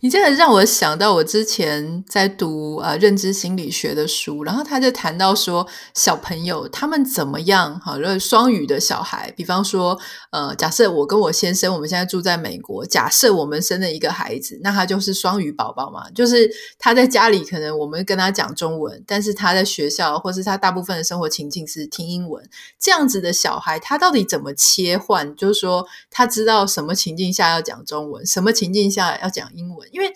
[0.00, 9.98] 你这个让我想到我之前在读呃认知心理学的书，然后他就谈到说小朋友他们怎么样哈，就是双语的小孩，比方说
[10.30, 25.34] 呃，假设我跟我先生我们现在住在美国，假设我们生了一个孩子，那他就是双语宝宝嘛，就是他在家里可能我们跟他讲中文，但是他在学校或是他大部分的生活情境是听英文，这样子的小孩他到底怎么切换？
[25.36, 29.71] 就是说他知道什么情境下要讲中文，什么情境下要讲英文？
[29.90, 30.12] 因为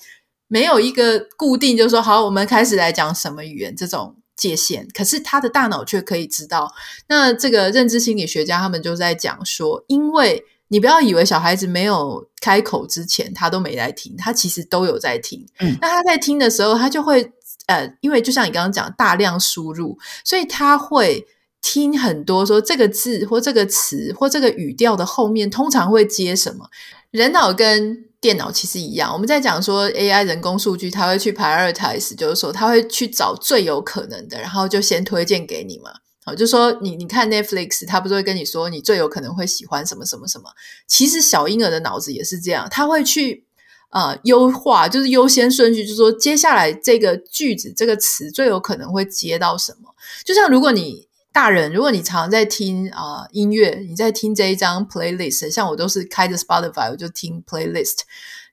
[0.48, 6.72] 没有一个固定，就是说好，我们开始来讲什么语言这种界限，可是他的大脑却可以知道。
[7.08, 15.46] 那这个认知心理学家他们就在讲说，因为你不要以为小孩子没有开口之前，他都没在听，他其实都有在听。
[15.60, 17.32] 嗯，那他在听的时候，他就会
[17.66, 21.26] 呃，因为就像你刚刚讲，大量输入，所以他会
[21.62, 26.68] 听很多说这个字或这个词或这个语调的后面通常会接什么。
[27.10, 35.90] 人脑跟电脑其实一样，我们在讲说 AI 人工数据，它会去 prioritize，就是说它会去找最有可能的，然后就先推荐给你嘛。
[36.24, 40.50] 好，就说你你看 Netflix，它不是会跟你说你最有可能会喜欢什么什么什么？
[40.86, 43.44] 其实小婴儿的脑子也是这样，它会去
[43.90, 49.94] 呃优化，就是优先顺序，就是说接下来这个句子这个词最有可能会接到什么？
[50.24, 51.05] 就像如果你。
[51.36, 57.98] 大人，如果你常在听啊、音乐，你在听这一张 playlist，像我都是开着 Spotify，我就听 playlist。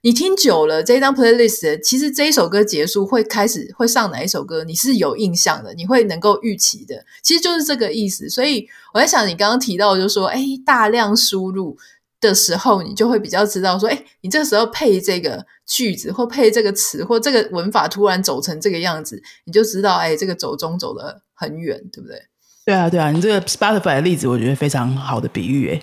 [0.02, 8.28] 你听久了，这一张 playlist，其实这一首歌结束会开始会上哪一首歌，你是有印象的，你会能够预期的，其实就是这个意思。
[8.28, 11.78] 所以我在想，你刚刚提到就是说，哎，大量输入
[12.20, 22.20] 的时候，你就会比较知道说，哎，你这时候配这个句子或配这个词或这个文法突然走成这个样子，你就知道，哎，这个走中走的很远，对不对？
[22.64, 25.82] 对啊，对啊，你这个 Spotify 的例子，我觉得非常好的比喻，诶，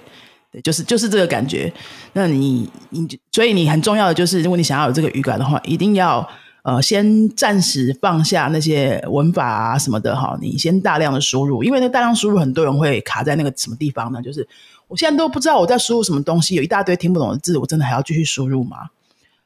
[0.51, 1.71] 对，就是就是这个感觉。
[2.13, 6.27] 那你你所以你很重要的就是，如果你想要有这个语感的话，一定要
[6.63, 14.19] 呃先暂时放下那些文法啊什么的哈，你先大量的输入，因为那大量输入，很多人会卡在那个什么地方呢？
[14.19, 14.47] 就是
[14.87, 18.89] 我现在都不知道我在输入什么东西，有一大堆听不懂的字，我真的还要继续输入吗？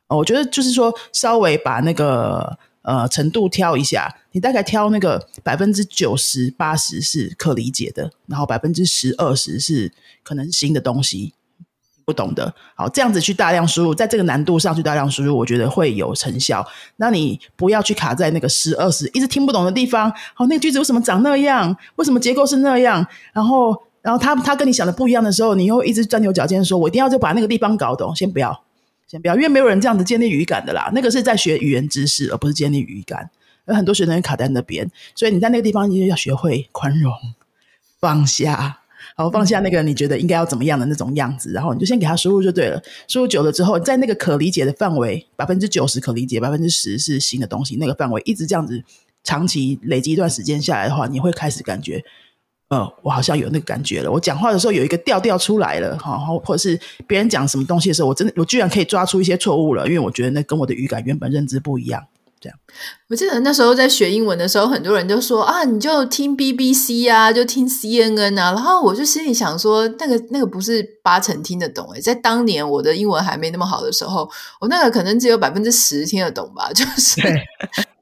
[0.07, 2.57] 哦，我觉得就是说稍微把那个。
[2.85, 9.91] 呃，程度挑一下，你大概挑那个百分之九十八十是可理解的，然后百分之十二十是
[10.23, 11.33] 可能是新的东西
[12.05, 12.53] 不懂的。
[12.75, 16.63] 好，这样子去大量输入，在这个难度上去大量输入，我觉得会有成效。
[16.97, 20.13] 那你不要去卡在那个十二十一直听不懂的地方。
[20.35, 21.75] 好，那句子为什么长那样？
[21.95, 23.03] 为什么结构是那样？
[23.33, 28.15] 然后然后他他跟你想的不一样的时候，你又一直钻牛角尖，说我一定要就把那个地方搞懂。
[28.15, 28.63] 先不要，
[29.07, 30.91] 先不要，因为没有人这样子建立语感的啦。
[30.93, 33.29] 那个是在学语言知识，而不是建立语感。
[33.67, 37.11] 有很多学生卡在那边，所以你在那个地方你就要学会宽容、
[37.99, 38.79] 放下，
[39.15, 42.81] 好放下那个你觉得应该要怎么样的那种样子，然后你就先给他输入就对了。
[43.07, 47.75] 输入久了之后，在那个可理解的范围，百分之九十可理解，百分之十是新的东西。
[47.77, 48.83] 那个范围一直这样子
[49.23, 52.03] 长期累积一段时间下来的话，你会开始感觉。
[52.69, 54.11] 呃，我好像有那个感觉了。
[54.11, 62.03] 我讲话的时候有一个调调出来了，哈，或者是别人讲什么东西的时候，我真的我居然可以抓出一些错误了，因为我觉得那跟我的语感原本认知不一样。
[62.41, 62.59] 这样，
[63.09, 77.21] 我记得那时候在学英文的时候，很多人就说啊，你就听 BBC 啊，就听 CNN 啊，然后我就心里想说，那个那个不是八成听得懂诶，在当年我的英文还没那么好的时候，我那个可能只有百分之十听得懂吧，就是。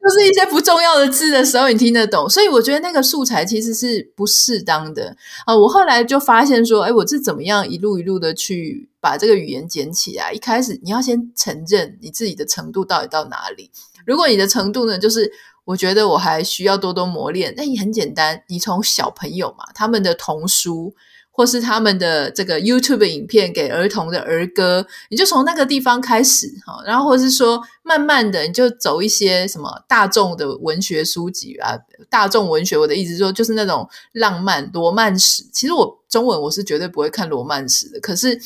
[0.03, 5.55] 就是一些不重要的字的时候，你听得懂，所以我觉得那个素材其实是不适当的啊。
[5.55, 10.33] 我后来就发现说，哎，我是怎么样一路一路的去把这个语言捡起来。
[10.33, 13.71] 一开始你要先承认你自己的程度到底到哪里。
[14.05, 15.31] 如果你的程度呢，就是
[15.63, 20.93] 我觉得我还需要多多磨练，那也很简单，你从小朋友嘛，他们的童书。
[21.35, 31.75] 或是他们的这个 YouTube 影片给儿童的儿歌，你就从那个地方开始哈，然后或是说慢慢的你就走一些什么大众的文学书籍啊，
[32.07, 35.43] 大众文学，我的意思说就是那种浪漫罗曼史。
[35.51, 38.39] 其实我中文我是绝对不会看罗曼史的，可是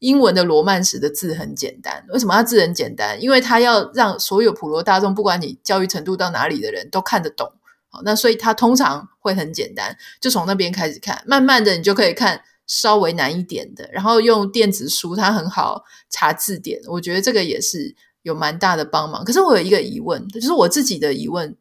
[0.00, 3.22] 英文的罗曼史的字很简单，为什么它字很简单？
[3.22, 7.52] 因为它要让所有普罗大众，不管你教育程度到哪里的人都看得懂。
[7.92, 19.22] 好，那所以它通常会很简单，就从那边开始看，慢慢的你就可以看稍微难一点的，然后用电子书，它很好查字典，我觉得这个也是有蛮大的帮忙。
[19.22, 21.54] 可是我有一个疑问，就是我自己的疑问，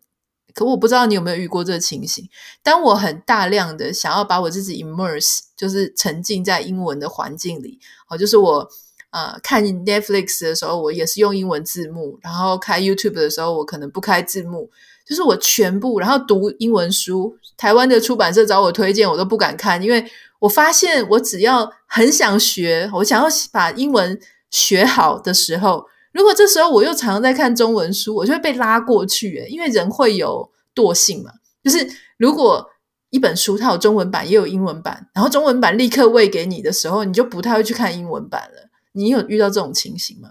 [0.54, 2.30] 可我不知道你有没有遇过这个情形？
[2.64, 8.70] 当我很大量的想要把我自己 immerse，就是沉浸在英文的环境里，好，就是我
[9.12, 14.70] 呃看 Netflix 的时候，我也是用英文字幕，然后开 YouTube 的时候，我可能不开字幕。
[15.04, 20.06] 就是我全部，然后读英文书，台湾的出版社找我推荐，我都不敢看，因为
[20.40, 24.18] 我发现我只要很想学，我想要把英文
[24.52, 31.32] 学好的时候，如果这时候我又常常在看中文书，我就会被拉过去，因为人会有惰性嘛。
[31.62, 31.86] 就是
[32.18, 32.66] 如果
[33.10, 38.70] 一本书它有中文版也有英文版，然后中文版立刻喂给你的时候，你就不太会去看英文版了。
[38.94, 40.30] 你有遇到这种情形吗？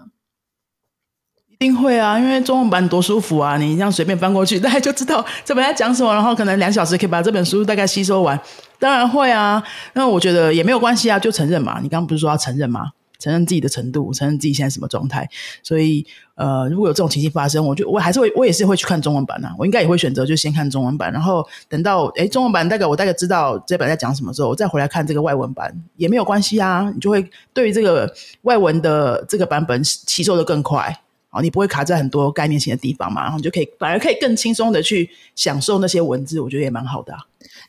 [1.47, 3.55] 一定会啊，因为中文版多舒服啊！
[3.57, 8.39] 你这样随便翻过去， 大家就知道这本在讲什么，然后可能两小时可以把这本书大概吸收完。
[8.79, 11.79] 当然会啊，那我觉得也没有关系啊，就承认嘛。
[11.79, 12.91] 你刚刚不是说要承认吗？
[13.21, 15.29] 承认自己的程度，承认自己现在什么状态。
[15.63, 16.05] 所以，
[16.35, 19.55] 呃，如果有这种情形发生，我就我还是会，我也是会去看中文版啊。
[19.57, 26.91] 我应该也会选择就先看中文版，然后等到诶中文版大概我大概知道这本在讲什么时候，我再回来看这个外文版也没有关系啊。
[26.93, 31.01] 你就会对于这个外文的这个版本吸收的更快。
[31.33, 33.21] 哦，你不会卡在很多概念性的地方嘛？
[33.23, 37.19] 然后你就可以反而可以更轻松的去享受那些文字，我觉得也蛮好的啊。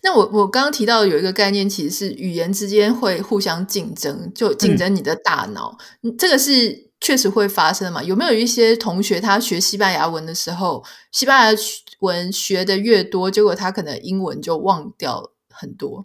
[0.03, 5.79] 那我我刚刚提到有一个概念，其实是语言之间会互相竞争，就竞争你的大脑。
[6.03, 8.03] 嗯，这个是确实会发生的嘛？
[8.03, 11.61] 有没有一些同学他学西班牙文的时候，西班牙
[12.01, 16.05] 文学的越多，结果他可能英文就忘掉很多？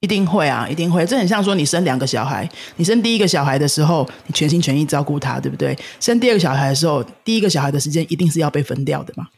[0.00, 1.06] 一定会啊，一定会。
[1.06, 5.74] 这很像说，你生两个小孩，你生第一个小孩的时候，你全心全意照顾他，对不对？
[5.98, 9.28] 生第二个小孩的时候，第一个小孩的时间一定是要被分掉的嘛。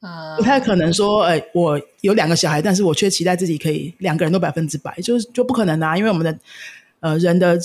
[0.00, 5.96] 嗯，不太可能说，哎，我有两个小孩，但是我却期待自己可以两个人都百分之百，就是就不可能啊。
[5.96, 6.38] 因为我们的
[7.00, 7.58] 呃人的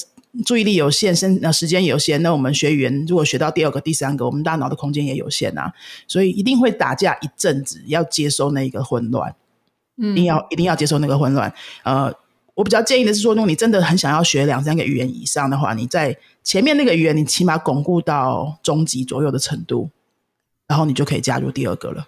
[0.45, 5.71] 注意力有限，生呃时间有限，那我们学语言如果学到第二个、第三个，我们大脑的空间也有限啊，
[6.07, 9.35] 所以一定会打架一阵子，要接受那个混乱，
[9.97, 12.13] 嗯，一定要一定要接受那个混乱，呃。
[12.55, 19.89] 我比较建议的是说，如果你真的很想要学两三个语言以上的话，你在前面那个语言，你起码巩固到中级左右的程度，
[20.67, 22.07] 然后你就可以加入第二个了。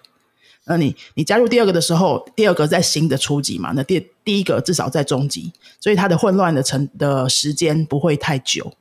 [0.66, 8.72] 那你你加入第二个的时候，第二个在新的初级嘛，那第第一个至少在中级，所以它的混乱的成的时间不会太久。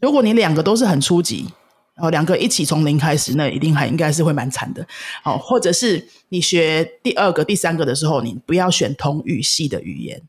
[0.00, 1.46] 如果你两个都是很初级，
[1.94, 4.86] 然后两个一起从零开始，那一定还应该是会蛮惨的。
[5.22, 10.22] 好，或者是你学第二个、第三个的时候，你不要选同语系的语言。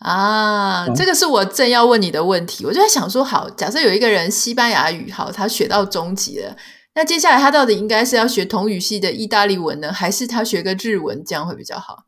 [0.00, 2.64] 啊，这个是我正要问你的问题。
[2.64, 6.56] 我就在想说，好，假设有一个人西班牙语好，他学到中级了，
[6.94, 12.04] 那接下来他到底应该是要学同语系的意大利文呢，还是他学个日文，这样会比较好？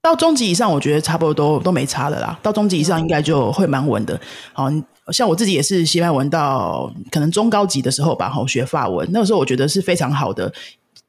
[0.00, 2.38] 到中级以上，我觉得差不多都都没差了啦。
[2.42, 4.20] 到中级以上，应该就会蛮稳的。
[4.52, 4.68] 好，
[5.12, 10.52] 像我自己也是西班牙文到可能中高级的时候吧，好学法文，那个时候我觉得是非常好的，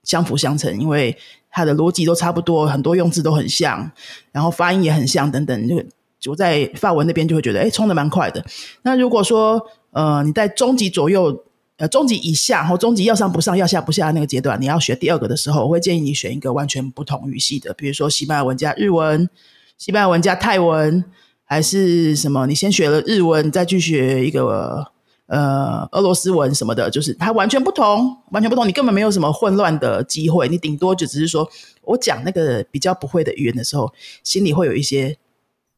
[0.03, 1.17] 相辅相成，因为
[1.49, 3.91] 它的逻辑都差不多，很多用字都很像，
[4.31, 5.83] 然后发音也很像，等等就。
[6.31, 8.45] 我在法文那边就会觉得，哎，冲的蛮快的。
[8.83, 9.61] 那如果说
[9.91, 11.43] 呃你在中级左右，
[11.87, 19.29] 中级以下或中级要上不上要下不下那个阶段，你要学第二个的时候，我会建议你选一个完全不同语系的，比如说西班牙文加日文，
[19.77, 21.03] 西班牙文加泰文，
[21.43, 22.47] 还是什么？
[22.47, 24.91] 你先学了日文，再去学一个。
[25.27, 28.67] 呃，俄罗斯文什么的，就是它完全不同，完全不同。
[28.67, 31.49] 你根本没有什么混乱的机会，你顶多就只是说
[31.81, 35.17] 我讲那个比较不会的语言的时候，心里会有一些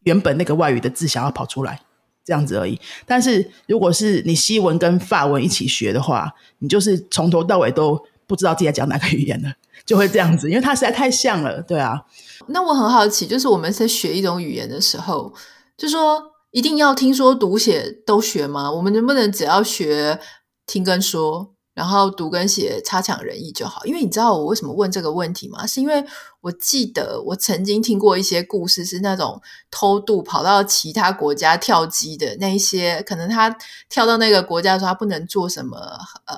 [0.04, 1.80] 原本那个外语的字想要跑出来，
[2.26, 2.78] 这样子而已。
[3.06, 7.98] 但是如果是你西文跟法文一起学的话，你就是从头到尾都
[8.28, 9.54] 不知道自己在讲哪个语言了，
[9.86, 11.62] 就会这样子，因为它实在太像了。
[11.62, 12.02] 对啊，
[12.48, 15.34] 那我很好奇，就是我们在学一种语言的时候，
[15.78, 16.32] 就说。
[16.56, 18.72] 一定要听说读写都学吗？
[18.72, 20.18] 我们能不能只要学
[20.66, 23.86] 听跟说，然后读跟写差强人意就好？
[23.86, 25.68] 因为你知道我为什么问这个问题吗？
[25.68, 26.04] 是因为
[26.40, 33.56] 我记得我曾经听过一些故事，是那种偷渡跑到其他国家跳机的那一些，可能他
[33.90, 35.78] 跳到那个国家的时候，他不能做什么
[36.26, 36.36] 呃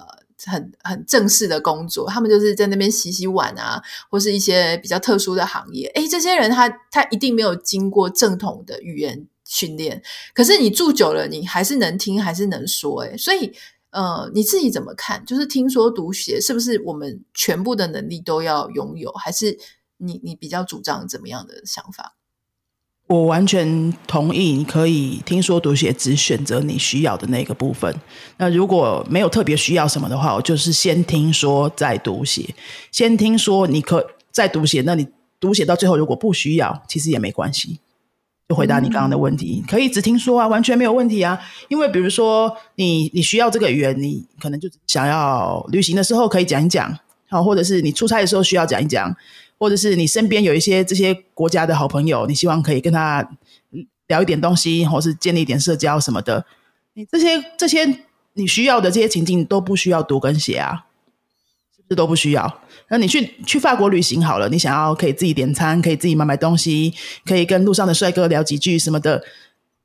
[0.47, 3.79] 很很正式的工作，他们就是在那边洗洗碗啊，
[4.09, 5.87] 或是一些比较特殊的行业。
[5.93, 10.01] 诶，这些人他他一定没有经过正统的语言训练，
[10.33, 13.53] 可是你住久了，你还是能听，还是能说，诶，所以，
[13.97, 15.25] 呃，你自己怎么看？
[15.25, 19.11] 就是听说读写，是不是我们全部的能力都要拥有？
[19.13, 19.57] 还是
[19.97, 22.13] 你你比较主张怎么样的想法？
[23.07, 27.99] 我完全同意，你可以听说读写，只选择你需要的那个部分。
[28.37, 32.53] 那如果没有特别需要什么的话，我就是先听说再读写。
[32.91, 35.07] 先听说你可再读写，那你
[35.39, 37.79] 读写到最后如果不需要，其实也没关系。
[38.47, 41.37] 就回答你刚刚的问题，可以只听说啊，完全没有问题啊。
[41.67, 49.13] 因为比如说你你需要这个语言，你可能就想要旅行的时候可以讲一讲，好，或者是你出差的时候需要讲一讲，
[49.57, 53.29] 或者是你身边有一些这些国家的好朋友，你希望可以跟他
[54.07, 56.45] 聊一点东西，或是建立一点社交什么的。
[56.93, 57.99] 你这些这些
[58.33, 60.85] 你需要的这些情境都不需要读跟写啊，
[61.75, 62.61] 是不是都不需要？
[62.89, 66.93] 那你去去法国旅行好了，你想要可以自己点餐，可以自己买买东西，
[67.25, 69.21] 可以跟路上的帅哥聊几句什么的，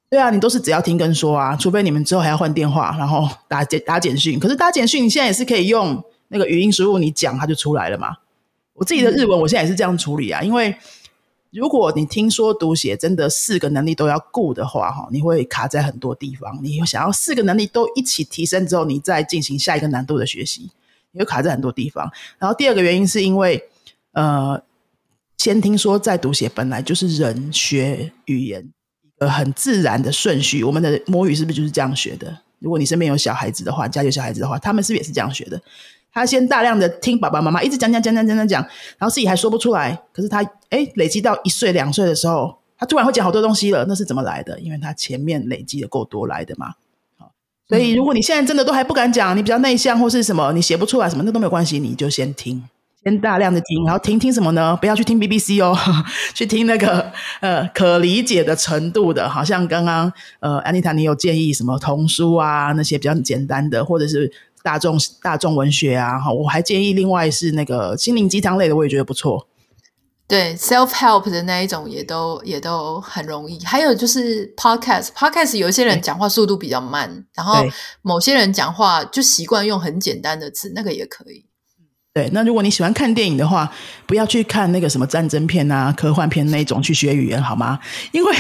[0.09, 4.39] 对啊，你都是只要听跟说啊，除非你们之后还要换电话，然后打简打简讯。
[4.39, 8.17] 可是打简讯，你现在也是可以用那个语音输入，你讲它就出来了嘛。
[8.75, 10.75] 我自己的日文，我现在也是这样处理啊，因为
[11.51, 16.59] 如果你听说读写真的四个能力都要顾的话，哈，你会卡在很多地方。
[16.63, 20.71] 你想要四个能力都一起提升之后，你再进行下一个难度的学习。
[21.13, 23.63] 也会卡在很多地方，然后第二个原因是因为，
[24.13, 24.63] 呃，
[25.37, 28.67] 先听说再读写本来就是人学语言
[29.03, 30.65] 一个很自然的顺序。
[30.65, 32.37] 我们的母语是不是就是这样学的？
[32.59, 35.61] 如果你身边有小孩子的话，家里有小孩子的话，他们是不是也是这样学的？
[36.13, 38.63] 他先大量的听爸爸妈妈一直讲讲讲讲讲讲讲，
[38.99, 39.99] 然后自己还说不出来。
[40.13, 43.85] 可是他哎，累积到一岁两岁的时候，他突然会讲好多东西了。
[43.89, 44.61] 那是怎么来的？
[44.61, 46.75] 因为他前面累积的够多来的嘛。
[47.69, 52.63] 所以，如果你现在真的都还不敢讲，你比较内向或是什么，你写不出来什么，那都没有关系，你就先听，
[53.03, 54.77] 先大量的听，然后听听什么呢？
[54.79, 55.75] 不要去听 BBC 哦，
[56.35, 57.11] 去听那个
[57.41, 64.31] 呃可理解的程度的，好像刚刚呃安妮塔你有建议什么童书啊那些比较简单的，或者是
[64.63, 69.49] 大众大众文学啊，哈，我还建议另外是那个心灵鸡汤类的，我也觉得不错。
[70.33, 73.63] 对，self help 的那一种也都也都很容易。
[73.67, 77.63] 还有就是 podcast，podcast 有一些人讲话速度比较慢，然后
[78.01, 81.45] 某些人讲话就习惯用很简单的字，那个也可以。
[82.15, 83.71] 对，那如果你喜欢看电影的话，
[84.07, 87.79] 不要去看那个什么战争片啊、科幻片那一种去学语言好吗？
[88.13, 88.35] 因为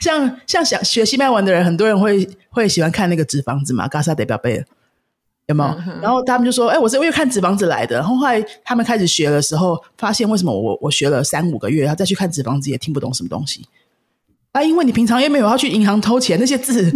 [0.00, 4.64] 像像想学西班牙文的人，很多人会会喜欢看那个纸房子嘛，Casa de Papel。
[5.48, 5.70] 有没有？
[5.86, 13.66] 嗯、然后他们就说：“哎，我是因为看纸房子来的。”然后后来他们开始学的时候，发现为什么我我学了三五个月，然后再去看纸房子也听不懂什么东西
[14.52, 14.62] 啊？
[14.62, 16.92] 因为你平常又没有要去银行偷钱，那些字，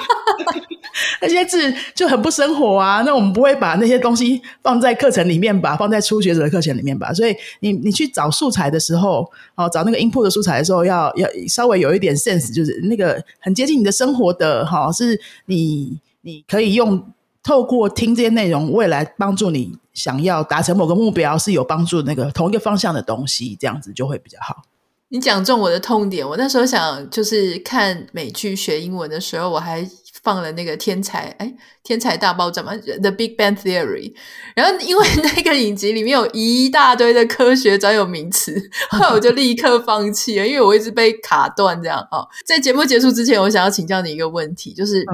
[1.20, 3.02] 那些字就很不生活啊。
[3.04, 5.76] 那我们不会把那些东西放在课程里面吧？
[5.76, 7.12] 放在初学者的课程里面吧？
[7.12, 17.04] 所以你你去找素材的时候，哦，找那个 input 的素材的时候，要要稍微有一点 sense，就是那个很接近你的生活的，哈、哦，是你你可以用。
[17.46, 24.64] 透过听这些内容，未来帮助你想要达成某个目标是有帮助那个同一个方向的东西，这样子就会比较好。
[25.10, 29.88] 你讲中我的痛点，我那时候想就是看美剧学英文的时候，我还
[30.24, 34.12] 放了那个天才哎，天才大爆炸嘛，The Big Bang Theory。
[34.56, 42.00] 然后因为那个影集里面有一大堆的科学专有名词，后来我就立刻放弃了，因为我一直被卡断这样。
[42.10, 45.06] 哦，在节目结束之前，我想要请教你一个问题，就是。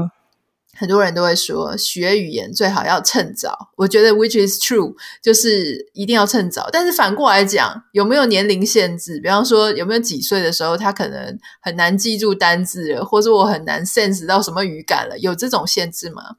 [0.78, 6.68] 很多人都会说学语言最好要趁早，我觉得 which is true，就是一定要趁早。
[6.72, 9.20] 但是反过来讲，有没有年龄限制？
[9.20, 15.18] 比方说，有没有几岁的时候他可能很难记住单字了，或者我很难 sense 到什么语感了？
[15.18, 16.36] 有这种限制吗？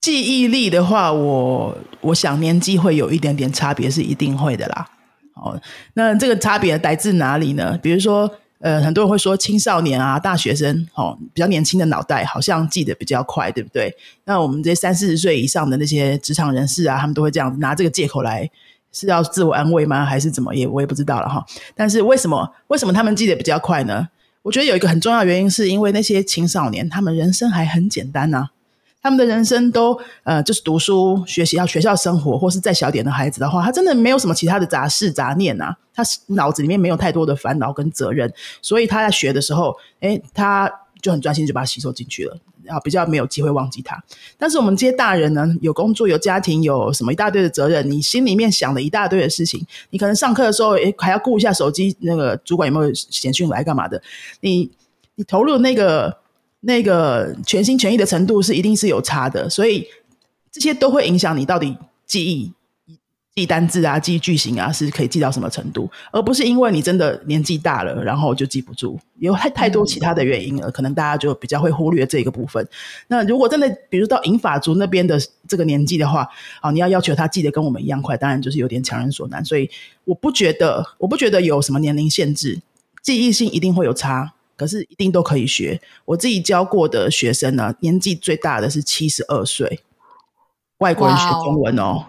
[0.00, 4.88] 记忆力的话，我我想年纪会有一点点差别，是一定会的啦。
[5.34, 5.60] 哦，
[5.94, 7.78] 那这个差别来自哪里呢？
[7.82, 8.30] 比如说。
[8.64, 13.94] 呃，很多人会说青少年啊、大学生，哦，比较年轻的脑袋好像记得比较快，对不对？
[14.24, 18.50] 那我们这些三四十岁以上的那些职场人士啊，他们都会这样拿这个借口来，
[18.90, 20.02] 是要自我安慰吗？
[20.06, 20.54] 还是怎么？
[20.54, 21.44] 也我也不知道了哈。
[21.74, 24.08] 但是为什么为什么他们记得比较快呢？
[24.40, 28.48] 我觉得有一个很重要原因，是因为那些青少年他们人生还很简单呐、
[29.04, 35.76] 他们的人生都呃，就是读书、学习、要学校生活，或是再小点的孩子的话，他真的没有什么其他的杂事杂念啊。
[35.94, 38.32] 他脑子里面没有太多的烦恼跟责任，
[38.62, 44.02] 所以他在学的时候，诶，他就很专心，就把它吸收进去了，然后比较没有机会忘记它。
[44.38, 54.02] 但是我们这些大人呢，有工作、有家庭、有什么一大堆的责任，你心里面想了一大堆的事情，你可能上课的时候，诶，还要顾一下手机，那个主管有没有简讯来干嘛的？
[54.40, 54.70] 你
[55.16, 56.23] 你投入那个。
[56.66, 59.86] 那个全心全意的程度是一定是有差的，所以
[60.50, 62.52] 这些都会影响你到底记忆、
[63.34, 72.66] 记单字啊、记句型啊，是可以记到什么程度，而不是因为你真的年纪大了，然后就记不住，有太太多其他的原因了，可能大家就比较会忽略这个部分。
[73.08, 76.26] 那如果真的，比如到银发族那边的这个年纪的话，
[76.60, 79.44] 啊，你要要求他记得跟我们一样快，当然就是有点强人所难。
[79.44, 79.68] 所以
[80.04, 82.62] 我不觉得，我不觉得有什么年龄限制，
[83.02, 84.32] 记忆性一定会有差。
[84.56, 85.80] 可是一定都可以学。
[86.04, 89.80] 我自己教过的学生呢，年纪最大的是七十二岁，
[90.78, 92.04] 外国人学中文哦，Wow.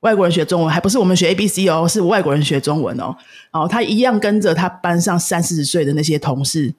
[0.00, 3.14] 外国人学中文还不是我们学 A B C 哦，是外国人学中文哦。
[3.52, 6.74] 然后他一样跟着他班上三四十岁的那些同事，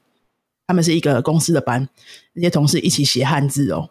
[0.65, 1.87] 他们是一个公司的班，
[2.33, 3.89] 那些同事一起写汉字哦，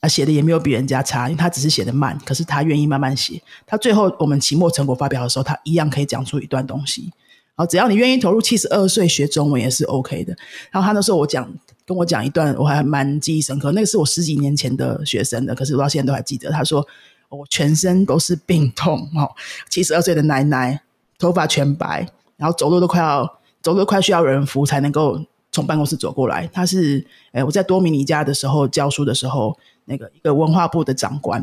[0.00, 3.40] 啊，写的也没有比人家差，因为他只是写的慢，可是他愿意慢慢写。
[3.64, 7.12] 他最后我们期末成果发表的时候，他一样可以讲出一段东西。
[7.56, 10.36] 好，只要你愿意投入七十二岁学中文也是 OK 的。
[10.70, 11.50] 然后他那时候我讲
[11.86, 13.72] 跟我讲一段，我还蛮记忆深刻。
[13.72, 16.50] 那个是我十几年前的学生的，可是我到现在都还记得。
[16.50, 16.86] 他说
[17.30, 19.34] 我全身都是病痛，哦，
[19.70, 20.82] 七十二岁的奶奶，
[21.18, 23.24] 头发全白，然后走路都快要
[23.62, 25.18] 走路都快需要人扶才能够
[25.50, 26.46] 从办公室走过来。
[26.52, 27.02] 他是
[27.32, 31.38] 诶我在多米尼加的时候教书的时候，那个一个文化部的长官，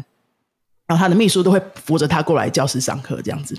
[0.85, 3.57] 然后他的秘书都会扶着他过来教室上课这样子。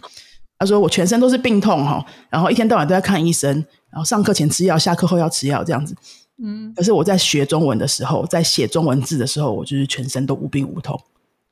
[0.59, 3.51] 他说：“我全身都是病痛哈，然后一天到晚都在看医生，
[3.91, 5.95] 然后上课前吃药，下课后要吃药这样子。
[6.43, 11.01] 嗯，可是我在学中文的时候，在写中文字的时候，我就是全身都无病无痛。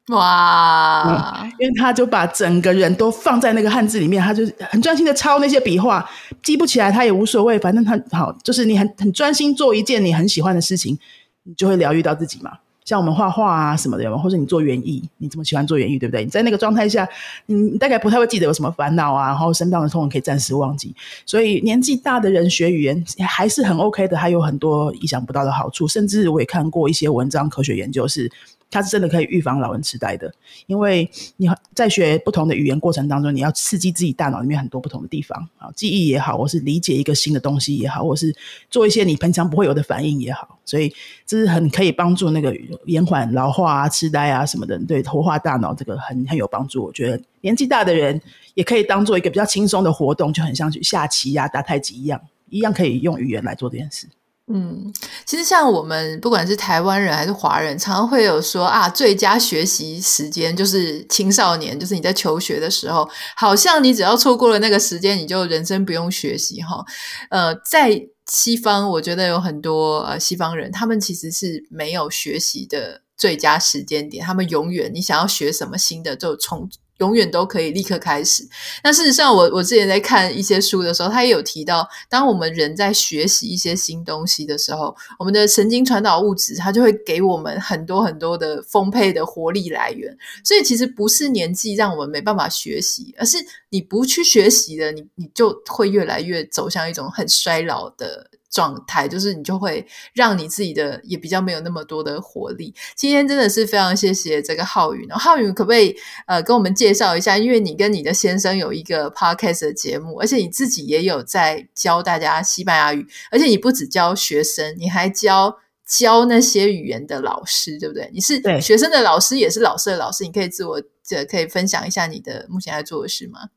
[0.09, 1.53] 哇、嗯！
[1.61, 6.09] 因为他就把整个人都放在那个汉字里面，他就很专心的抄那些笔画，
[6.43, 10.99] 记不起来他也无所谓，反正他好，就是你很很专心做一件你很喜欢的事情，
[11.45, 12.51] 你就会疗愈到自己嘛。”
[12.85, 16.25] 像我们画画啊什么的，或者你做园艺，你这么喜欢做园艺，对不对？
[16.25, 17.09] 你在那个状态下，
[17.47, 20.95] 你大概不太会记得有什么烦恼啊，然后身上的痛可以暂时忘记。
[21.25, 25.87] 所以年纪大的人学语言还是很 OK 的，还有很多意想不到的好处。
[25.87, 28.31] 甚至我也看过一些文章，科学研究是。
[28.73, 30.33] 它是真的可以预防老人痴呆的，
[30.67, 38.35] 因为你在学不同的语言过程当中，你要刺激自己大脑里面很多不同的地方啊，记忆也好，或是理解一个新的东西也好，或是
[38.71, 40.91] 做一些你平常不会有的反应也好，所以
[41.27, 42.57] 这是很可以帮助那个
[42.87, 46.83] 延缓老化啊、痴呆啊什么的，对活化大脑这个很很有帮助。
[46.83, 48.19] 我觉得年纪大的人
[48.55, 52.19] 也可以当做一个比较轻松的活动，就很像去下棋呀、啊、打太极一样，
[52.49, 54.09] 一样可以用语言来做这件事。
[54.49, 54.93] 嗯，
[55.25, 66.85] 其实像我们不管是台湾人还是华人，常常会有说啊，最佳学习时间就是青少年，就是你在求学的时候，好像你只要错过了那个时间，你就人生不用学习哈。
[67.31, 76.69] 呃，在西方，我觉得有很多呃西方人，他们其实是没有学习的最佳时间点，他们永远你想要学什么新的，就从。
[77.03, 78.47] 永远都可以立刻开始。
[78.85, 90.17] 那事实上我，我之前在看一些书的时候，他也有提到，当我们人在学习一些新东西的时候，我们的神经传导物质它就会给我们很多很多的丰沛的活力来源。
[90.45, 93.37] 所以，其实不是年纪让我们没办法学习，而是
[93.71, 98.31] 你不去学习了，你你就会越来越走向一种很衰老的。
[98.53, 102.73] 状态就是你就会让你自己的也比较没有那么多的活力。
[102.95, 105.97] 今天真的是非常谢谢这个浩宇，浩宇可不可以
[106.27, 107.39] 呃跟我们介绍一下？
[107.39, 118.11] 因为你跟你的先生有一个 podcast 的节目，而且你自己也有在教大家西班牙语，而且你不只教学生，你还教教那些语言的老师，对不对？
[118.13, 120.25] 你是学生的老师，也是老师的老师。
[120.25, 123.49] 你可以自我这可以分享一下你的目前在做的事吗？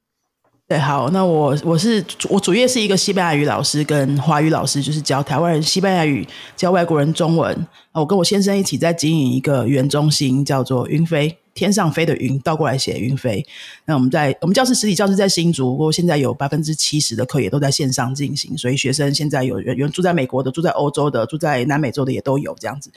[0.68, 7.68] 对，好，那我我是我主业是一个西班牙语老师跟华语老师，就是教台湾人西班牙语，教外国人中文。
[7.92, 13.46] 我跟我先生一起在经营一个语言中心，叫做云飞，天上飞的云，倒过来写云飞。
[13.86, 22.92] 那我们在我们教室实体教室在新竹，不过现在有百分之七十的课也都在线上进行，所以学生现在有人有住在美国的，住在欧洲的，住在南美洲的也都有这样子。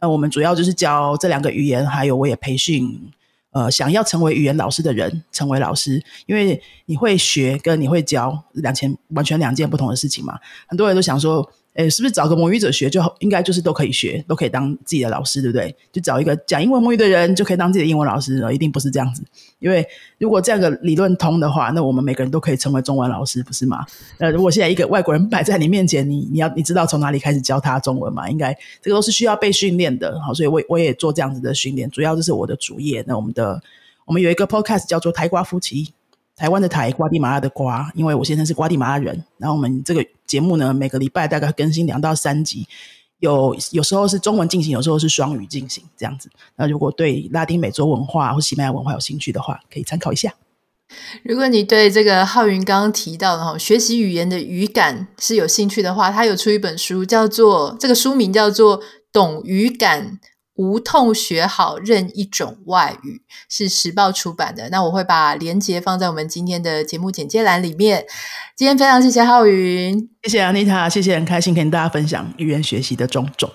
[0.00, 3.12] 那我们主要就是教这两个语言，还有我也培训。
[3.52, 10.38] 呃，想要成为语言老师的人，成为老师，因为你会学跟你会教两千完全两件不同的事情嘛。
[10.66, 15.74] 很多人都想说，诶，是不是找个母语者学就应该就是都可以学，都可以当自己的老师，对不对？
[15.90, 19.22] 就找一个讲英文母语的人就可以当自己的英文老师，一定不是这样子。
[19.58, 19.86] 因为
[20.18, 23.86] 如果这样的理论通的话，那我们每个人都可以成为中文老师，不是吗？
[24.18, 28.28] 呃，如果现在一个外国人 摆在你面前，你你要你知道从哪里开始教他中文嘛？
[28.28, 30.20] 应该这个都是需要被训练的。
[30.20, 33.02] 好，所以我我也做这样子的训练，主要就是我的主业。
[33.06, 33.62] 那我们的
[34.04, 35.94] 我们有一个 podcast 叫做台瓜夫妻。
[36.34, 39.24] 台湾的台，瓜地马拉的瓜，因为我先生是瓜地马拉人。
[39.38, 42.66] 然后我们这个节目呢，每个礼拜大概更新两到三集，
[43.18, 46.30] 有有时候是中文进行，有时候是双语进行这样子。
[46.56, 50.34] 那如果对拉丁美洲文化或西班牙文化有兴趣的话，可以参考一下。
[51.22, 58.80] 如果你对这个浩云刚刚提到的哈，学习语言的语感是有兴趣的话，他有出一本书，叫做这个书名叫做
[59.12, 60.18] 《懂语感》。
[60.54, 64.68] 无痛学好任一种外语，是时报出版的。
[64.70, 68.04] 那我会把链接放在我们今天的节目简介栏里面。
[68.56, 73.50] 今天非常谢谢浩云，谢谢 Anita，谢谢，很开心跟大家分享语言学习的种种。